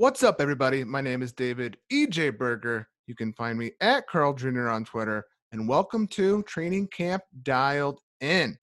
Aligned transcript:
What's 0.00 0.22
up, 0.22 0.40
everybody? 0.40 0.82
My 0.82 1.02
name 1.02 1.20
is 1.20 1.30
David 1.30 1.76
EJ 1.92 2.38
Berger. 2.38 2.88
You 3.06 3.14
can 3.14 3.34
find 3.34 3.58
me 3.58 3.72
at 3.82 4.06
Carl 4.06 4.32
Jr. 4.32 4.70
on 4.70 4.82
Twitter. 4.82 5.26
And 5.52 5.68
welcome 5.68 6.06
to 6.06 6.42
Training 6.44 6.88
Camp 6.88 7.22
Dialed 7.42 8.00
In. 8.22 8.56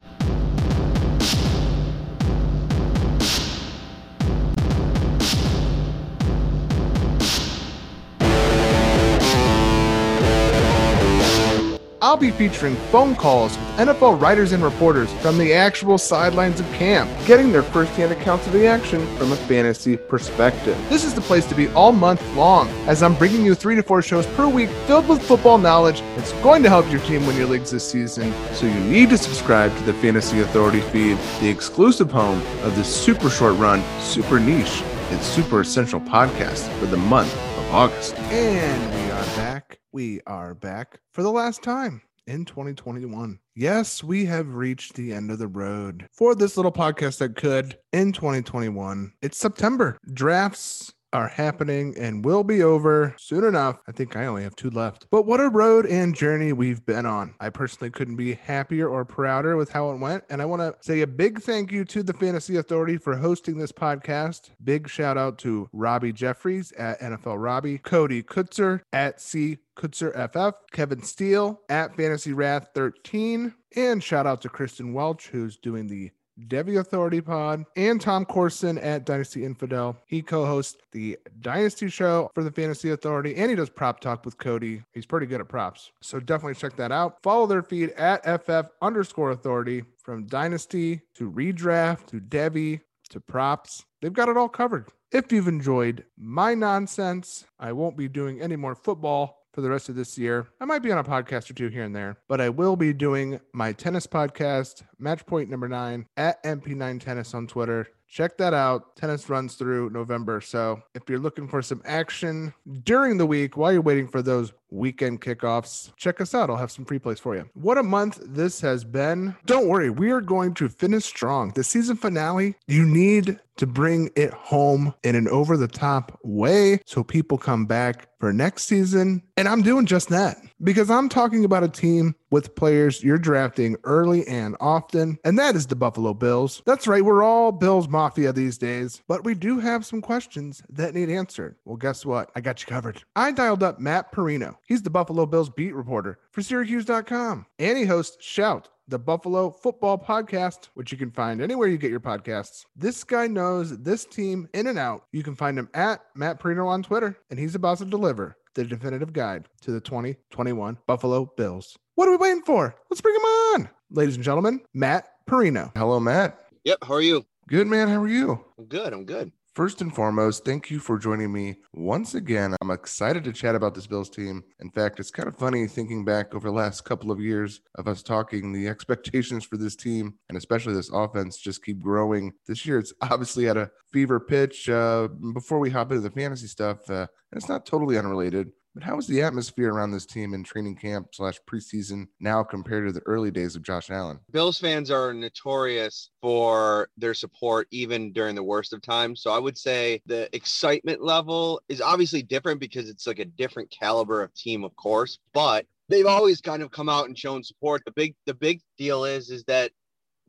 I'll 12.08 12.16
be 12.16 12.32
featuring 12.32 12.78
phone 12.90 13.18
calls 13.18 13.58
with 13.58 13.68
NFL 13.80 14.22
writers 14.22 14.54
and 14.54 14.64
reporters 14.64 15.12
from 15.16 15.38
the 15.38 15.52
actual 15.52 15.98
sidelines 15.98 16.62
of 16.62 16.66
camp, 16.68 17.12
getting 17.26 17.52
their 17.52 17.64
firsthand 17.64 18.14
accounts 18.14 18.48
of 18.48 18.54
the 18.54 18.66
action 18.66 19.06
from 19.18 19.34
a 19.34 19.36
fantasy 19.36 19.98
perspective. 19.98 20.78
This 20.88 21.04
is 21.04 21.14
the 21.14 21.20
place 21.20 21.46
to 21.48 21.54
be 21.54 21.68
all 21.72 21.92
month 21.92 22.26
long, 22.34 22.70
as 22.88 23.04
I'm 23.04 23.14
bringing 23.16 23.44
you 23.44 23.54
three 23.56 23.76
to 23.76 23.84
four 23.84 24.02
shows 24.02 24.26
per 24.26 24.48
week 24.48 24.70
filled 24.88 25.10
with 25.10 25.22
football 25.22 25.58
knowledge 25.58 26.00
that's 26.16 26.32
going 26.42 26.64
to 26.64 26.70
help 26.70 26.90
your 26.90 27.02
team 27.02 27.28
win 27.28 27.36
your 27.36 27.48
leagues 27.48 27.72
this 27.72 27.92
season. 27.92 28.34
So 28.54 28.68
you 28.68 28.80
need 28.80 29.10
to 29.10 29.18
subscribe 29.18 29.76
to 29.76 29.84
the 29.84 29.94
Fantasy 29.96 30.40
Authority 30.40 30.80
feed, 30.80 31.18
the 31.42 31.50
exclusive 31.50 32.10
home 32.10 32.42
of 32.64 32.74
the 32.78 32.86
super 32.86 33.30
short 33.30 33.58
run, 33.58 33.84
super 34.00 34.40
niche, 34.40 34.82
and 35.12 35.22
super 35.22 35.60
essential 35.60 36.00
podcast 36.00 36.74
for 36.80 36.86
the 36.86 36.96
month 36.96 37.36
of 37.36 37.74
August. 37.74 38.16
And 38.16 38.96
we 38.96 39.12
are 39.12 39.26
back. 39.36 39.67
We 39.98 40.22
are 40.28 40.54
back 40.54 41.00
for 41.12 41.24
the 41.24 41.32
last 41.32 41.64
time 41.64 42.04
in 42.28 42.46
2021. 42.46 43.40
Yes, 43.56 44.04
we 44.04 44.26
have 44.26 44.54
reached 44.54 44.94
the 44.94 45.12
end 45.12 45.32
of 45.32 45.40
the 45.40 45.48
road 45.48 46.08
for 46.12 46.36
this 46.36 46.56
little 46.56 46.72
podcast 46.72 47.18
that 47.18 47.36
could 47.36 47.80
in 47.92 48.12
2021. 48.12 49.14
It's 49.24 49.40
September. 49.40 49.98
Drafts 50.14 50.94
are 51.14 51.28
happening 51.28 51.96
and 51.98 52.24
will 52.26 52.44
be 52.44 52.62
over 52.62 53.16
soon 53.18 53.44
enough. 53.44 53.80
I 53.88 53.92
think 53.92 54.16
I 54.16 54.26
only 54.26 54.44
have 54.44 54.56
two 54.56 54.70
left. 54.70 55.08
But 55.10 55.26
what 55.26 55.40
a 55.40 55.50
road 55.50 55.86
and 55.86 56.16
journey 56.16 56.54
we've 56.54 56.86
been 56.86 57.06
on. 57.06 57.34
I 57.40 57.50
personally 57.50 57.90
couldn't 57.90 58.18
be 58.18 58.34
happier 58.34 58.88
or 58.90 59.06
prouder 59.06 59.56
with 59.56 59.72
how 59.72 59.92
it 59.92 60.00
went. 60.00 60.24
And 60.30 60.42
I 60.42 60.46
want 60.46 60.62
to 60.62 60.76
say 60.82 61.02
a 61.02 61.08
big 61.08 61.42
thank 61.42 61.72
you 61.72 61.86
to 61.86 62.04
the 62.04 62.14
Fantasy 62.14 62.58
Authority 62.58 62.98
for 62.98 63.16
hosting 63.16 63.58
this 63.58 63.72
podcast. 63.72 64.50
Big 64.64 64.90
shout 64.90 65.18
out 65.18 65.38
to 65.40 65.70
Robbie 65.72 66.14
Jeffries 66.14 66.72
at 66.74 67.00
NFL 67.00 67.42
Robbie, 67.42 67.78
Cody 67.78 68.22
Kutzer 68.24 68.82
at 68.92 69.22
C 69.22 69.58
Kutzer 69.78 70.12
FF, 70.32 70.58
Kevin 70.72 71.04
Steele 71.04 71.62
at 71.70 71.96
Fantasy 71.96 72.34
Wrath 72.34 72.70
13, 72.74 73.54
and 73.76 74.04
shout 74.04 74.26
out 74.26 74.42
to 74.42 74.50
Kristen 74.50 74.92
Welch, 74.92 75.28
who's 75.28 75.56
doing 75.56 75.88
the 75.88 76.12
Devy 76.48 76.80
Authority 76.80 77.22
Pod, 77.22 77.66
and 77.76 78.00
Tom 78.00 78.26
Corson 78.26 78.78
at 78.78 79.06
Dynasty 79.06 79.44
Infidel. 79.44 79.98
He 80.06 80.22
co 80.22 80.46
hosts 80.46 80.78
the 80.92 81.18
Dynasty 81.42 81.90
Show 81.90 82.30
for 82.34 82.44
the 82.44 82.52
Fantasy 82.52 82.92
Authority, 82.92 83.36
and 83.36 83.50
he 83.50 83.56
does 83.56 83.70
prop 83.70 84.00
talk 84.00 84.26
with 84.26 84.38
Cody. 84.38 84.84
He's 84.94 85.06
pretty 85.06 85.26
good 85.26 85.42
at 85.42 85.48
props. 85.48 85.92
So 86.02 86.20
definitely 86.20 86.56
check 86.56 86.76
that 86.78 86.92
out. 86.92 87.18
Follow 87.24 87.48
their 87.48 87.64
feed 87.64 87.92
at 87.92 88.24
FF 88.24 88.70
underscore 88.82 89.32
authority 89.32 89.84
from 90.04 90.28
Dynasty 90.28 91.02
to 91.16 91.32
redraft 91.32 92.08
to 92.08 92.20
Devy 92.20 92.82
to 93.10 93.20
props. 93.20 93.86
They've 94.02 94.14
got 94.14 94.30
it 94.30 94.38
all 94.38 94.50
covered. 94.50 94.88
If 95.12 95.32
you've 95.32 95.48
enjoyed 95.48 96.04
my 96.18 96.54
nonsense, 96.54 97.46
I 97.58 97.72
won't 97.72 97.96
be 97.96 98.10
doing 98.10 98.42
any 98.42 98.58
more 98.58 98.76
football 98.76 99.37
for 99.58 99.62
the 99.62 99.72
rest 99.72 99.90
of 99.90 99.96
this 99.96 100.20
year. 100.20 100.46
I 100.62 100.66
might 100.66 100.84
be 100.84 100.92
on 100.92 101.00
a 101.00 101.04
podcast 101.04 101.50
or 101.50 101.56
two 101.56 101.70
here 101.70 101.82
and 101.82 101.96
there, 101.96 102.18
but 102.28 102.40
I 102.40 102.48
will 102.48 102.76
be 102.76 102.94
doing 102.94 103.40
my 103.54 103.74
tennis 103.74 104.06
podcast, 104.06 104.84
Match 105.00 105.26
Point 105.26 105.50
Number 105.50 105.68
Nine, 105.68 106.06
at 106.16 106.44
MP9 106.44 107.02
Tennis 107.02 107.34
on 107.34 107.48
Twitter. 107.48 107.88
Check 108.08 108.38
that 108.38 108.54
out. 108.54 108.96
Tennis 108.96 109.30
runs 109.30 109.56
through 109.56 109.90
November. 109.90 110.42
So 110.42 110.84
if 110.94 111.10
you're 111.10 111.18
looking 111.18 111.48
for 111.48 111.64
some 111.64 111.82
action 111.86 112.54
during 112.84 113.18
the 113.18 113.26
week 113.26 113.58
while 113.58 113.74
you're 113.74 113.82
waiting 113.82 114.08
for 114.08 114.22
those 114.22 114.54
weekend 114.70 115.22
kickoffs, 115.22 115.96
check 115.96 116.22
us 116.22 116.34
out. 116.36 116.50
I'll 116.50 116.58
have 116.58 116.72
some 116.72 116.86
free 116.86 117.00
plays 117.00 117.20
for 117.20 117.36
you. 117.36 117.50
What 117.54 117.78
a 117.78 117.84
month 117.84 118.20
this 118.22 118.62
has 118.62 118.84
been. 118.84 119.36
Don't 119.46 119.68
worry, 119.68 119.90
we 119.90 120.12
are 120.12 120.22
going 120.22 120.54
to 120.56 120.70
finish 120.70 121.06
strong. 121.06 121.52
The 121.56 121.64
season 121.64 121.96
finale, 121.98 122.56
you 122.68 122.86
need 122.86 123.40
to 123.58 123.68
bring 123.68 124.10
it 124.16 124.32
home 124.34 124.94
in 125.04 125.16
an 125.16 125.28
over 125.28 125.58
the 125.58 125.68
top 125.68 126.18
way 126.24 126.80
so 126.86 127.04
people 127.04 127.38
come 127.38 127.66
back 127.66 128.08
for 128.20 128.32
next 128.32 128.64
season. 128.66 129.22
And 129.36 129.48
I'm 129.48 129.62
doing 129.62 129.86
just 129.86 130.10
that 130.10 130.38
because 130.64 130.90
I'm 130.90 131.10
talking 131.10 131.44
about 131.44 131.64
a 131.64 131.68
team 131.68 132.16
with 132.30 132.56
players 132.56 133.04
you're 133.04 133.18
drafting 133.18 133.76
early 133.84 134.28
and 134.28 134.56
often, 134.60 135.18
and 135.24 135.38
that 135.40 135.56
is 135.56 135.68
the 135.68 135.76
Buffalo 135.76 136.14
Bills. 136.14 136.62
That's 136.66 136.88
right, 136.88 137.04
we're 137.04 137.24
all 137.24 137.52
Bills 137.52 137.88
Mafia 137.88 138.34
these 138.34 138.58
days, 138.58 139.02
but 139.08 139.24
we 139.24 139.34
do 139.34 139.60
have 139.60 139.86
some 139.86 140.02
questions 140.02 140.62
that 140.70 140.94
need 140.94 141.10
answered. 141.10 141.56
Well, 141.66 141.78
guess 141.78 142.06
what? 142.06 142.32
I 142.36 142.42
got 142.42 142.62
you 142.62 142.68
covered. 142.68 143.04
I 143.16 143.32
dialed 143.32 143.64
up 143.64 143.80
Matt 143.80 144.12
Parrino. 144.12 144.58
He's 144.68 144.82
the 144.82 144.90
Buffalo 144.90 145.26
Bills 145.26 145.50
beat 145.50 145.74
reporter 145.74 146.20
for 146.32 146.42
Syracuse.com, 146.42 147.46
and 147.58 147.78
he 147.78 147.86
hosts 147.86 148.18
Shout 148.20 148.68
the 148.90 149.00
Buffalo 149.00 149.50
Football 149.50 149.98
Podcast, 149.98 150.68
which 150.74 150.92
you 150.92 150.98
can 150.98 151.10
find 151.10 151.42
anywhere 151.42 151.70
you 151.70 151.78
get 151.78 151.90
your 151.90 152.02
podcasts. 152.02 152.66
This 152.76 153.06
guy 153.06 153.28
knows 153.28 153.78
this 153.78 154.04
team 154.04 154.50
in 154.54 154.68
and 154.68 154.78
out. 154.78 155.06
You 155.14 155.24
can 155.24 155.36
find 155.36 155.58
him 155.58 155.70
at 155.74 156.02
Matt 156.16 156.42
Parrino 156.42 156.68
on 156.68 156.84
Twitter, 156.84 157.18
and 157.30 157.40
he's 157.40 157.56
about 157.56 157.78
to 157.78 157.86
deliver 157.86 158.36
the 158.56 158.66
definitive 158.66 159.14
guide 159.14 159.48
to 159.62 159.72
the 159.72 159.80
2021 159.80 160.78
Buffalo 160.86 161.32
Bills. 161.38 161.78
What 161.96 162.10
are 162.10 162.12
we 162.12 162.18
waiting 162.18 162.44
for? 162.44 162.76
Let's 162.90 163.00
bring 163.00 163.16
him 163.16 163.22
on. 163.22 163.70
Ladies 163.90 164.16
and 164.16 164.24
gentlemen, 164.24 164.60
Matt 164.74 165.08
Parrino. 165.28 165.72
Hello, 165.78 166.02
Matt. 166.02 166.38
Yep. 166.66 166.80
How 166.84 166.96
are 166.96 167.02
you? 167.02 167.26
Good, 167.48 167.68
man. 167.68 167.88
How 167.88 168.02
are 168.02 168.10
you? 168.10 168.44
I'm 168.60 168.66
good. 168.66 168.92
I'm 168.92 169.06
good. 169.06 169.32
First 169.58 169.82
and 169.82 169.92
foremost, 169.92 170.46
thank 170.46 170.70
you 170.70 170.78
for 170.78 171.00
joining 171.00 171.34
me 171.34 171.58
once 171.74 172.14
again. 172.14 172.56
I'm 172.62 172.70
excited 172.70 173.24
to 173.24 173.34
chat 173.34 173.56
about 173.56 173.74
this 173.74 173.88
Bills 173.88 174.08
team. 174.08 174.44
In 174.60 174.70
fact, 174.70 175.00
it's 175.00 175.10
kind 175.10 175.28
of 175.28 175.36
funny 175.36 175.66
thinking 175.66 176.06
back 176.06 176.36
over 176.36 176.50
the 176.50 176.54
last 176.54 176.82
couple 176.86 177.10
of 177.10 177.20
years 177.20 177.62
of 177.74 177.88
us 177.88 178.04
talking. 178.04 178.54
The 178.54 178.68
expectations 178.74 179.46
for 179.46 179.58
this 179.58 179.76
team 179.76 180.14
and 180.30 180.38
especially 180.38 180.76
this 180.76 180.92
offense 180.94 181.38
just 181.38 181.66
keep 181.66 181.82
growing. 181.82 182.34
This 182.46 182.68
year, 182.68 182.78
it's 182.78 182.94
obviously 183.02 183.50
at 183.50 183.58
a 183.58 183.72
fever 183.92 184.20
pitch. 184.20 184.70
Uh, 184.70 185.08
before 185.34 185.58
we 185.58 185.72
hop 185.72 185.92
into 185.92 186.02
the 186.02 186.12
fantasy 186.12 186.46
stuff, 186.46 186.88
uh, 186.88 187.08
and 187.32 187.42
it's 187.42 187.50
not 187.50 187.66
totally 187.66 187.98
unrelated, 187.98 188.52
but 188.78 188.84
how 188.84 189.00
is 189.00 189.08
the 189.08 189.24
atmosphere 189.24 189.74
around 189.74 189.90
this 189.90 190.06
team 190.06 190.36
in 190.36 190.44
training 190.44 190.76
camp 190.76 191.08
slash 191.12 191.40
preseason 191.50 192.06
now 192.20 192.44
compared 192.44 192.86
to 192.86 192.92
the 192.92 193.02
early 193.08 193.32
days 193.32 193.56
of 193.56 193.64
Josh 193.64 193.90
Allen? 193.90 194.20
Bills 194.30 194.60
fans 194.60 194.92
are 194.92 195.16
notorious 195.16 196.12
for 196.22 196.88
their 196.96 197.16
support 197.16 197.68
even 197.72 198.12
during 198.14 198.36
the 198.36 198.44
worst 198.44 198.74
of 198.74 198.84
times. 198.84 199.24
So 199.24 199.32
I 199.32 199.40
would 199.40 199.58
say 199.58 200.04
the 200.06 200.30
excitement 200.36 201.02
level 201.02 201.60
is 201.70 201.82
obviously 201.82 202.22
different 202.22 202.60
because 202.60 202.88
it's 202.88 203.08
like 203.08 203.18
a 203.18 203.26
different 203.26 203.72
caliber 203.72 204.22
of 204.22 204.32
team, 204.36 204.64
of 204.64 204.76
course, 204.76 205.18
but 205.34 205.66
they've 205.90 206.06
always 206.06 206.40
kind 206.40 206.62
of 206.62 206.70
come 206.70 206.88
out 206.88 207.08
and 207.08 207.18
shown 207.18 207.44
support. 207.44 207.82
The 207.84 207.92
big 207.94 208.14
the 208.28 208.36
big 208.36 208.62
deal 208.78 209.06
is 209.06 209.32
is 209.32 209.44
that 209.46 209.72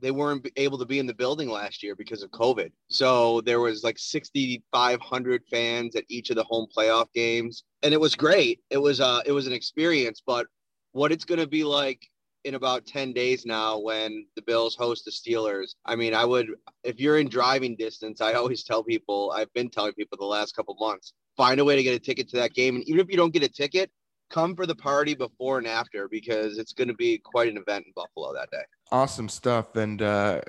they 0.01 0.11
weren't 0.11 0.49
able 0.57 0.79
to 0.79 0.87
be 0.87 0.99
in 0.99 1.07
the 1.07 1.15
building 1.15 1.49
last 1.49 1.83
year 1.83 1.95
because 1.95 2.23
of 2.23 2.31
COVID. 2.31 2.71
So 2.89 3.41
there 3.43 3.61
was 3.61 3.83
like 3.83 3.99
6,500 3.99 5.43
fans 5.51 5.97
at 5.97 6.05
each 6.09 6.31
of 6.31 6.37
the 6.37 6.45
home 6.45 6.67
playoff 6.77 7.07
games, 7.15 7.65
and 7.83 7.93
it 7.93 8.01
was 8.01 8.15
great. 8.15 8.61
It 8.71 8.79
was 8.79 9.01
uh 9.01 9.23
it 9.27 9.33
was 9.33 9.47
an 9.47 9.53
experience, 9.53 10.23
but 10.25 10.47
what 10.93 11.13
it's 11.13 11.25
going 11.25 11.41
to 11.41 11.47
be 11.47 11.65
like 11.65 12.01
in 12.45 12.55
about 12.55 12.87
10 12.87 13.13
days 13.13 13.45
now 13.45 13.79
when 13.79 14.25
the 14.37 14.43
Bills 14.43 14.75
host 14.75 15.05
the 15.05 15.11
Steelers. 15.11 15.75
I 15.85 15.97
mean, 15.97 16.15
I 16.15 16.25
would 16.25 16.49
if 16.83 16.99
you're 16.99 17.19
in 17.19 17.29
driving 17.29 17.77
distance, 17.77 18.21
I 18.21 18.35
always 18.35 18.65
tell 18.65 18.83
people, 18.83 19.33
I've 19.35 19.53
been 19.55 19.71
telling 19.71 19.93
people 19.93 20.19
the 20.19 20.25
last 20.25 20.55
couple 20.55 20.77
months, 20.79 21.13
find 21.37 21.61
a 21.61 21.65
way 21.65 21.77
to 21.77 21.83
get 21.83 21.95
a 21.95 21.99
ticket 21.99 22.29
to 22.31 22.37
that 22.37 22.55
game 22.55 22.77
and 22.77 22.85
even 22.89 23.01
if 23.01 23.11
you 23.11 23.17
don't 23.17 23.33
get 23.33 23.43
a 23.43 23.49
ticket, 23.49 23.91
come 24.31 24.55
for 24.55 24.67
the 24.67 24.75
party 24.75 25.15
before 25.15 25.59
and 25.59 25.67
after 25.67 26.09
because 26.09 26.59
it's 26.59 26.73
going 26.73 26.89
to 26.89 26.95
be 26.95 27.19
quite 27.19 27.49
an 27.49 27.57
event 27.57 27.87
in 27.87 27.93
Buffalo 27.95 28.33
that 28.35 28.51
day. 28.51 28.63
Awesome 28.91 29.29
stuff. 29.29 29.77
And 29.77 30.01
uh, 30.01 30.41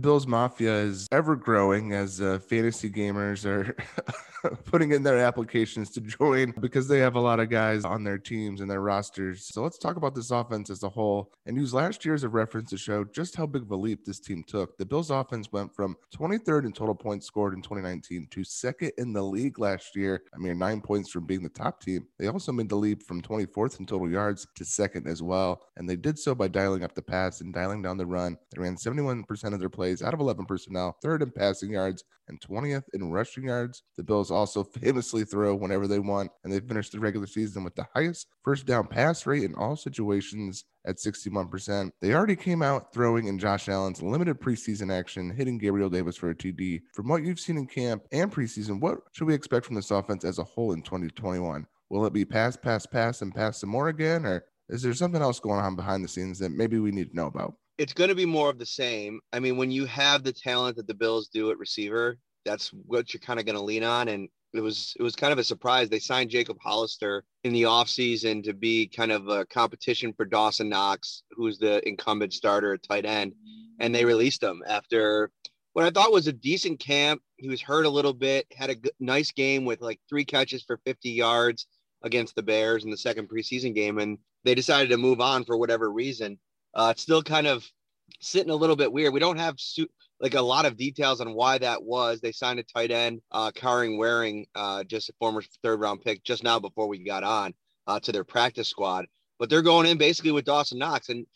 Bills 0.00 0.26
Mafia 0.26 0.74
is 0.76 1.08
ever 1.10 1.34
growing 1.34 1.92
as 1.92 2.20
uh, 2.20 2.38
fantasy 2.38 2.88
gamers 2.88 3.44
are 3.44 3.74
putting 4.64 4.92
in 4.92 5.02
their 5.02 5.18
applications 5.18 5.90
to 5.90 6.00
join 6.00 6.52
because 6.60 6.88
they 6.88 6.98
have 6.98 7.16
a 7.16 7.20
lot 7.20 7.40
of 7.40 7.48
guys 7.48 7.84
on 7.84 8.04
their 8.04 8.18
teams 8.18 8.60
and 8.60 8.70
their 8.70 8.80
rosters. 8.80 9.46
So 9.52 9.62
let's 9.62 9.78
talk 9.78 9.96
about 9.96 10.14
this 10.14 10.30
offense 10.30 10.70
as 10.70 10.82
a 10.82 10.88
whole 10.88 11.32
and 11.46 11.56
use 11.56 11.74
last 11.74 12.04
year 12.04 12.14
as 12.14 12.22
a 12.22 12.28
reference 12.28 12.70
to 12.70 12.78
show 12.78 13.04
just 13.04 13.36
how 13.36 13.46
big 13.46 13.62
of 13.62 13.70
a 13.70 13.76
leap 13.76 14.04
this 14.04 14.20
team 14.20 14.44
took. 14.46 14.76
The 14.78 14.86
Bills 14.86 15.10
offense 15.10 15.50
went 15.52 15.74
from 15.74 15.96
23rd 16.14 16.66
in 16.66 16.72
total 16.72 16.94
points 16.94 17.26
scored 17.26 17.54
in 17.54 17.62
2019 17.62 18.28
to 18.30 18.44
second 18.44 18.92
in 18.98 19.12
the 19.12 19.22
league 19.22 19.58
last 19.58 19.96
year. 19.96 20.22
I 20.34 20.38
mean, 20.38 20.58
nine 20.58 20.80
points 20.80 21.10
from 21.10 21.26
being 21.26 21.42
the 21.42 21.48
top 21.48 21.82
team. 21.82 22.06
They 22.18 22.28
also 22.28 22.52
made 22.52 22.68
the 22.68 22.76
leap 22.76 23.02
from 23.02 23.22
24th 23.22 23.80
in 23.80 23.86
total 23.86 24.10
yards 24.10 24.46
to 24.54 24.64
second 24.64 25.06
as 25.06 25.22
well. 25.22 25.62
And 25.76 25.88
they 25.88 25.96
did 25.96 26.18
so 26.18 26.34
by 26.34 26.48
dialing 26.48 26.84
up 26.84 26.94
the 26.94 27.02
pass 27.02 27.40
and 27.40 27.52
dialing 27.52 27.79
slowing 27.80 27.82
down 27.82 27.98
the 27.98 28.06
run. 28.06 28.36
They 28.52 28.60
ran 28.60 28.76
71% 28.76 29.54
of 29.54 29.60
their 29.60 29.68
plays 29.68 30.02
out 30.02 30.14
of 30.14 30.20
11 30.20 30.46
personnel, 30.46 30.96
third 31.02 31.22
in 31.22 31.30
passing 31.30 31.70
yards, 31.72 32.04
and 32.28 32.40
20th 32.40 32.84
in 32.92 33.10
rushing 33.10 33.44
yards. 33.44 33.82
The 33.96 34.04
Bills 34.04 34.30
also 34.30 34.64
famously 34.80 35.24
throw 35.24 35.54
whenever 35.54 35.86
they 35.86 35.98
want, 35.98 36.30
and 36.44 36.52
they 36.52 36.60
finished 36.60 36.92
the 36.92 37.00
regular 37.00 37.26
season 37.26 37.64
with 37.64 37.74
the 37.74 37.86
highest 37.94 38.28
first 38.44 38.66
down 38.66 38.86
pass 38.86 39.26
rate 39.26 39.44
in 39.44 39.54
all 39.54 39.76
situations 39.76 40.64
at 40.86 40.96
61%. 40.96 41.90
They 42.00 42.14
already 42.14 42.36
came 42.36 42.62
out 42.62 42.92
throwing 42.92 43.26
in 43.26 43.38
Josh 43.38 43.68
Allen's 43.68 44.02
limited 44.02 44.40
preseason 44.40 44.92
action, 44.92 45.30
hitting 45.30 45.58
Gabriel 45.58 45.90
Davis 45.90 46.16
for 46.16 46.30
a 46.30 46.34
TD. 46.34 46.80
From 46.94 47.08
what 47.08 47.22
you've 47.22 47.40
seen 47.40 47.58
in 47.58 47.66
camp 47.66 48.02
and 48.12 48.32
preseason, 48.32 48.80
what 48.80 48.98
should 49.12 49.26
we 49.26 49.34
expect 49.34 49.66
from 49.66 49.74
this 49.74 49.90
offense 49.90 50.24
as 50.24 50.38
a 50.38 50.44
whole 50.44 50.72
in 50.72 50.82
2021? 50.82 51.66
Will 51.90 52.06
it 52.06 52.12
be 52.12 52.24
pass, 52.24 52.56
pass, 52.56 52.86
pass, 52.86 53.20
and 53.20 53.34
pass 53.34 53.60
some 53.60 53.70
more 53.70 53.88
again? 53.88 54.24
Or 54.24 54.44
is 54.70 54.82
there 54.82 54.94
something 54.94 55.20
else 55.20 55.40
going 55.40 55.58
on 55.58 55.74
behind 55.74 56.04
the 56.04 56.08
scenes 56.08 56.38
that 56.38 56.52
maybe 56.52 56.78
we 56.78 56.92
need 56.92 57.10
to 57.10 57.16
know 57.16 57.26
about? 57.26 57.54
It's 57.80 57.94
going 57.94 58.10
to 58.10 58.14
be 58.14 58.26
more 58.26 58.50
of 58.50 58.58
the 58.58 58.66
same. 58.66 59.20
I 59.32 59.40
mean, 59.40 59.56
when 59.56 59.70
you 59.70 59.86
have 59.86 60.22
the 60.22 60.34
talent 60.34 60.76
that 60.76 60.86
the 60.86 60.92
Bills 60.92 61.28
do 61.28 61.50
at 61.50 61.56
receiver, 61.56 62.18
that's 62.44 62.68
what 62.68 63.14
you're 63.14 63.22
kind 63.22 63.40
of 63.40 63.46
going 63.46 63.56
to 63.56 63.64
lean 63.64 63.82
on. 63.82 64.08
And 64.08 64.28
it 64.52 64.60
was 64.60 64.94
it 64.98 65.02
was 65.02 65.16
kind 65.16 65.32
of 65.32 65.38
a 65.38 65.44
surprise. 65.44 65.88
They 65.88 65.98
signed 65.98 66.28
Jacob 66.28 66.58
Hollister 66.60 67.24
in 67.42 67.54
the 67.54 67.62
offseason 67.62 68.44
to 68.44 68.52
be 68.52 68.86
kind 68.86 69.10
of 69.10 69.28
a 69.28 69.46
competition 69.46 70.12
for 70.12 70.26
Dawson 70.26 70.68
Knox, 70.68 71.22
who's 71.30 71.58
the 71.58 71.80
incumbent 71.88 72.34
starter 72.34 72.74
at 72.74 72.82
tight 72.82 73.06
end. 73.06 73.32
And 73.78 73.94
they 73.94 74.04
released 74.04 74.42
him 74.42 74.62
after 74.68 75.30
what 75.72 75.86
I 75.86 75.90
thought 75.90 76.12
was 76.12 76.26
a 76.26 76.34
decent 76.34 76.80
camp. 76.80 77.22
He 77.38 77.48
was 77.48 77.62
hurt 77.62 77.86
a 77.86 77.90
little 77.90 78.12
bit, 78.12 78.46
had 78.54 78.68
a 78.68 78.74
g- 78.74 78.90
nice 79.00 79.30
game 79.30 79.64
with 79.64 79.80
like 79.80 80.00
three 80.06 80.26
catches 80.26 80.62
for 80.64 80.80
50 80.84 81.08
yards 81.08 81.66
against 82.02 82.34
the 82.34 82.42
Bears 82.42 82.84
in 82.84 82.90
the 82.90 82.96
second 82.98 83.30
preseason 83.30 83.74
game. 83.74 83.98
And 83.98 84.18
they 84.44 84.54
decided 84.54 84.90
to 84.90 84.98
move 84.98 85.22
on 85.22 85.46
for 85.46 85.56
whatever 85.56 85.90
reason. 85.90 86.38
Uh, 86.74 86.88
it's 86.92 87.02
still 87.02 87.22
kind 87.22 87.46
of 87.46 87.68
sitting 88.20 88.50
a 88.50 88.56
little 88.56 88.76
bit 88.76 88.92
weird. 88.92 89.12
We 89.12 89.20
don't 89.20 89.38
have 89.38 89.54
su- 89.58 89.88
like 90.20 90.34
a 90.34 90.40
lot 90.40 90.66
of 90.66 90.76
details 90.76 91.20
on 91.20 91.34
why 91.34 91.58
that 91.58 91.82
was. 91.82 92.20
They 92.20 92.32
signed 92.32 92.60
a 92.60 92.62
tight 92.62 92.90
end, 92.90 93.20
uh, 93.32 93.50
Kahale 93.52 93.96
Warring, 93.96 94.46
uh, 94.54 94.84
just 94.84 95.08
a 95.08 95.14
former 95.18 95.42
third 95.62 95.80
round 95.80 96.02
pick, 96.02 96.22
just 96.24 96.44
now 96.44 96.58
before 96.58 96.88
we 96.88 97.02
got 97.02 97.24
on 97.24 97.54
uh, 97.86 98.00
to 98.00 98.12
their 98.12 98.24
practice 98.24 98.68
squad. 98.68 99.06
But 99.38 99.48
they're 99.48 99.62
going 99.62 99.86
in 99.86 99.96
basically 99.96 100.32
with 100.32 100.44
Dawson 100.44 100.78
Knox, 100.78 101.08
and 101.08 101.26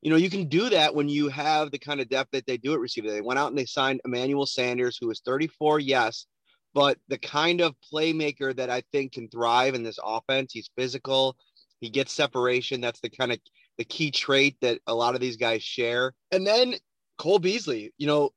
you 0.00 0.10
know 0.10 0.16
you 0.16 0.30
can 0.30 0.48
do 0.48 0.70
that 0.70 0.94
when 0.94 1.08
you 1.08 1.28
have 1.28 1.70
the 1.70 1.78
kind 1.78 2.00
of 2.00 2.08
depth 2.08 2.30
that 2.32 2.46
they 2.46 2.56
do 2.56 2.72
at 2.72 2.80
receiver. 2.80 3.10
They 3.10 3.20
went 3.20 3.38
out 3.38 3.50
and 3.50 3.58
they 3.58 3.66
signed 3.66 4.00
Emmanuel 4.04 4.46
Sanders, 4.46 4.96
who 4.98 5.10
is 5.10 5.20
34, 5.24 5.80
yes, 5.80 6.26
but 6.72 6.96
the 7.08 7.18
kind 7.18 7.60
of 7.60 7.74
playmaker 7.92 8.56
that 8.56 8.70
I 8.70 8.82
think 8.92 9.12
can 9.12 9.28
thrive 9.28 9.74
in 9.74 9.82
this 9.82 9.98
offense. 10.02 10.52
He's 10.52 10.70
physical. 10.76 11.36
He 11.80 11.90
gets 11.90 12.12
separation. 12.12 12.80
That's 12.80 13.00
the 13.00 13.10
kind 13.10 13.32
of 13.32 13.38
the 13.80 13.84
key 13.86 14.10
trait 14.10 14.58
that 14.60 14.78
a 14.86 14.94
lot 14.94 15.14
of 15.14 15.22
these 15.22 15.38
guys 15.38 15.62
share. 15.62 16.12
And 16.32 16.46
then 16.46 16.74
Cole 17.16 17.38
Beasley, 17.38 17.94
you 17.96 18.06
know, 18.06 18.28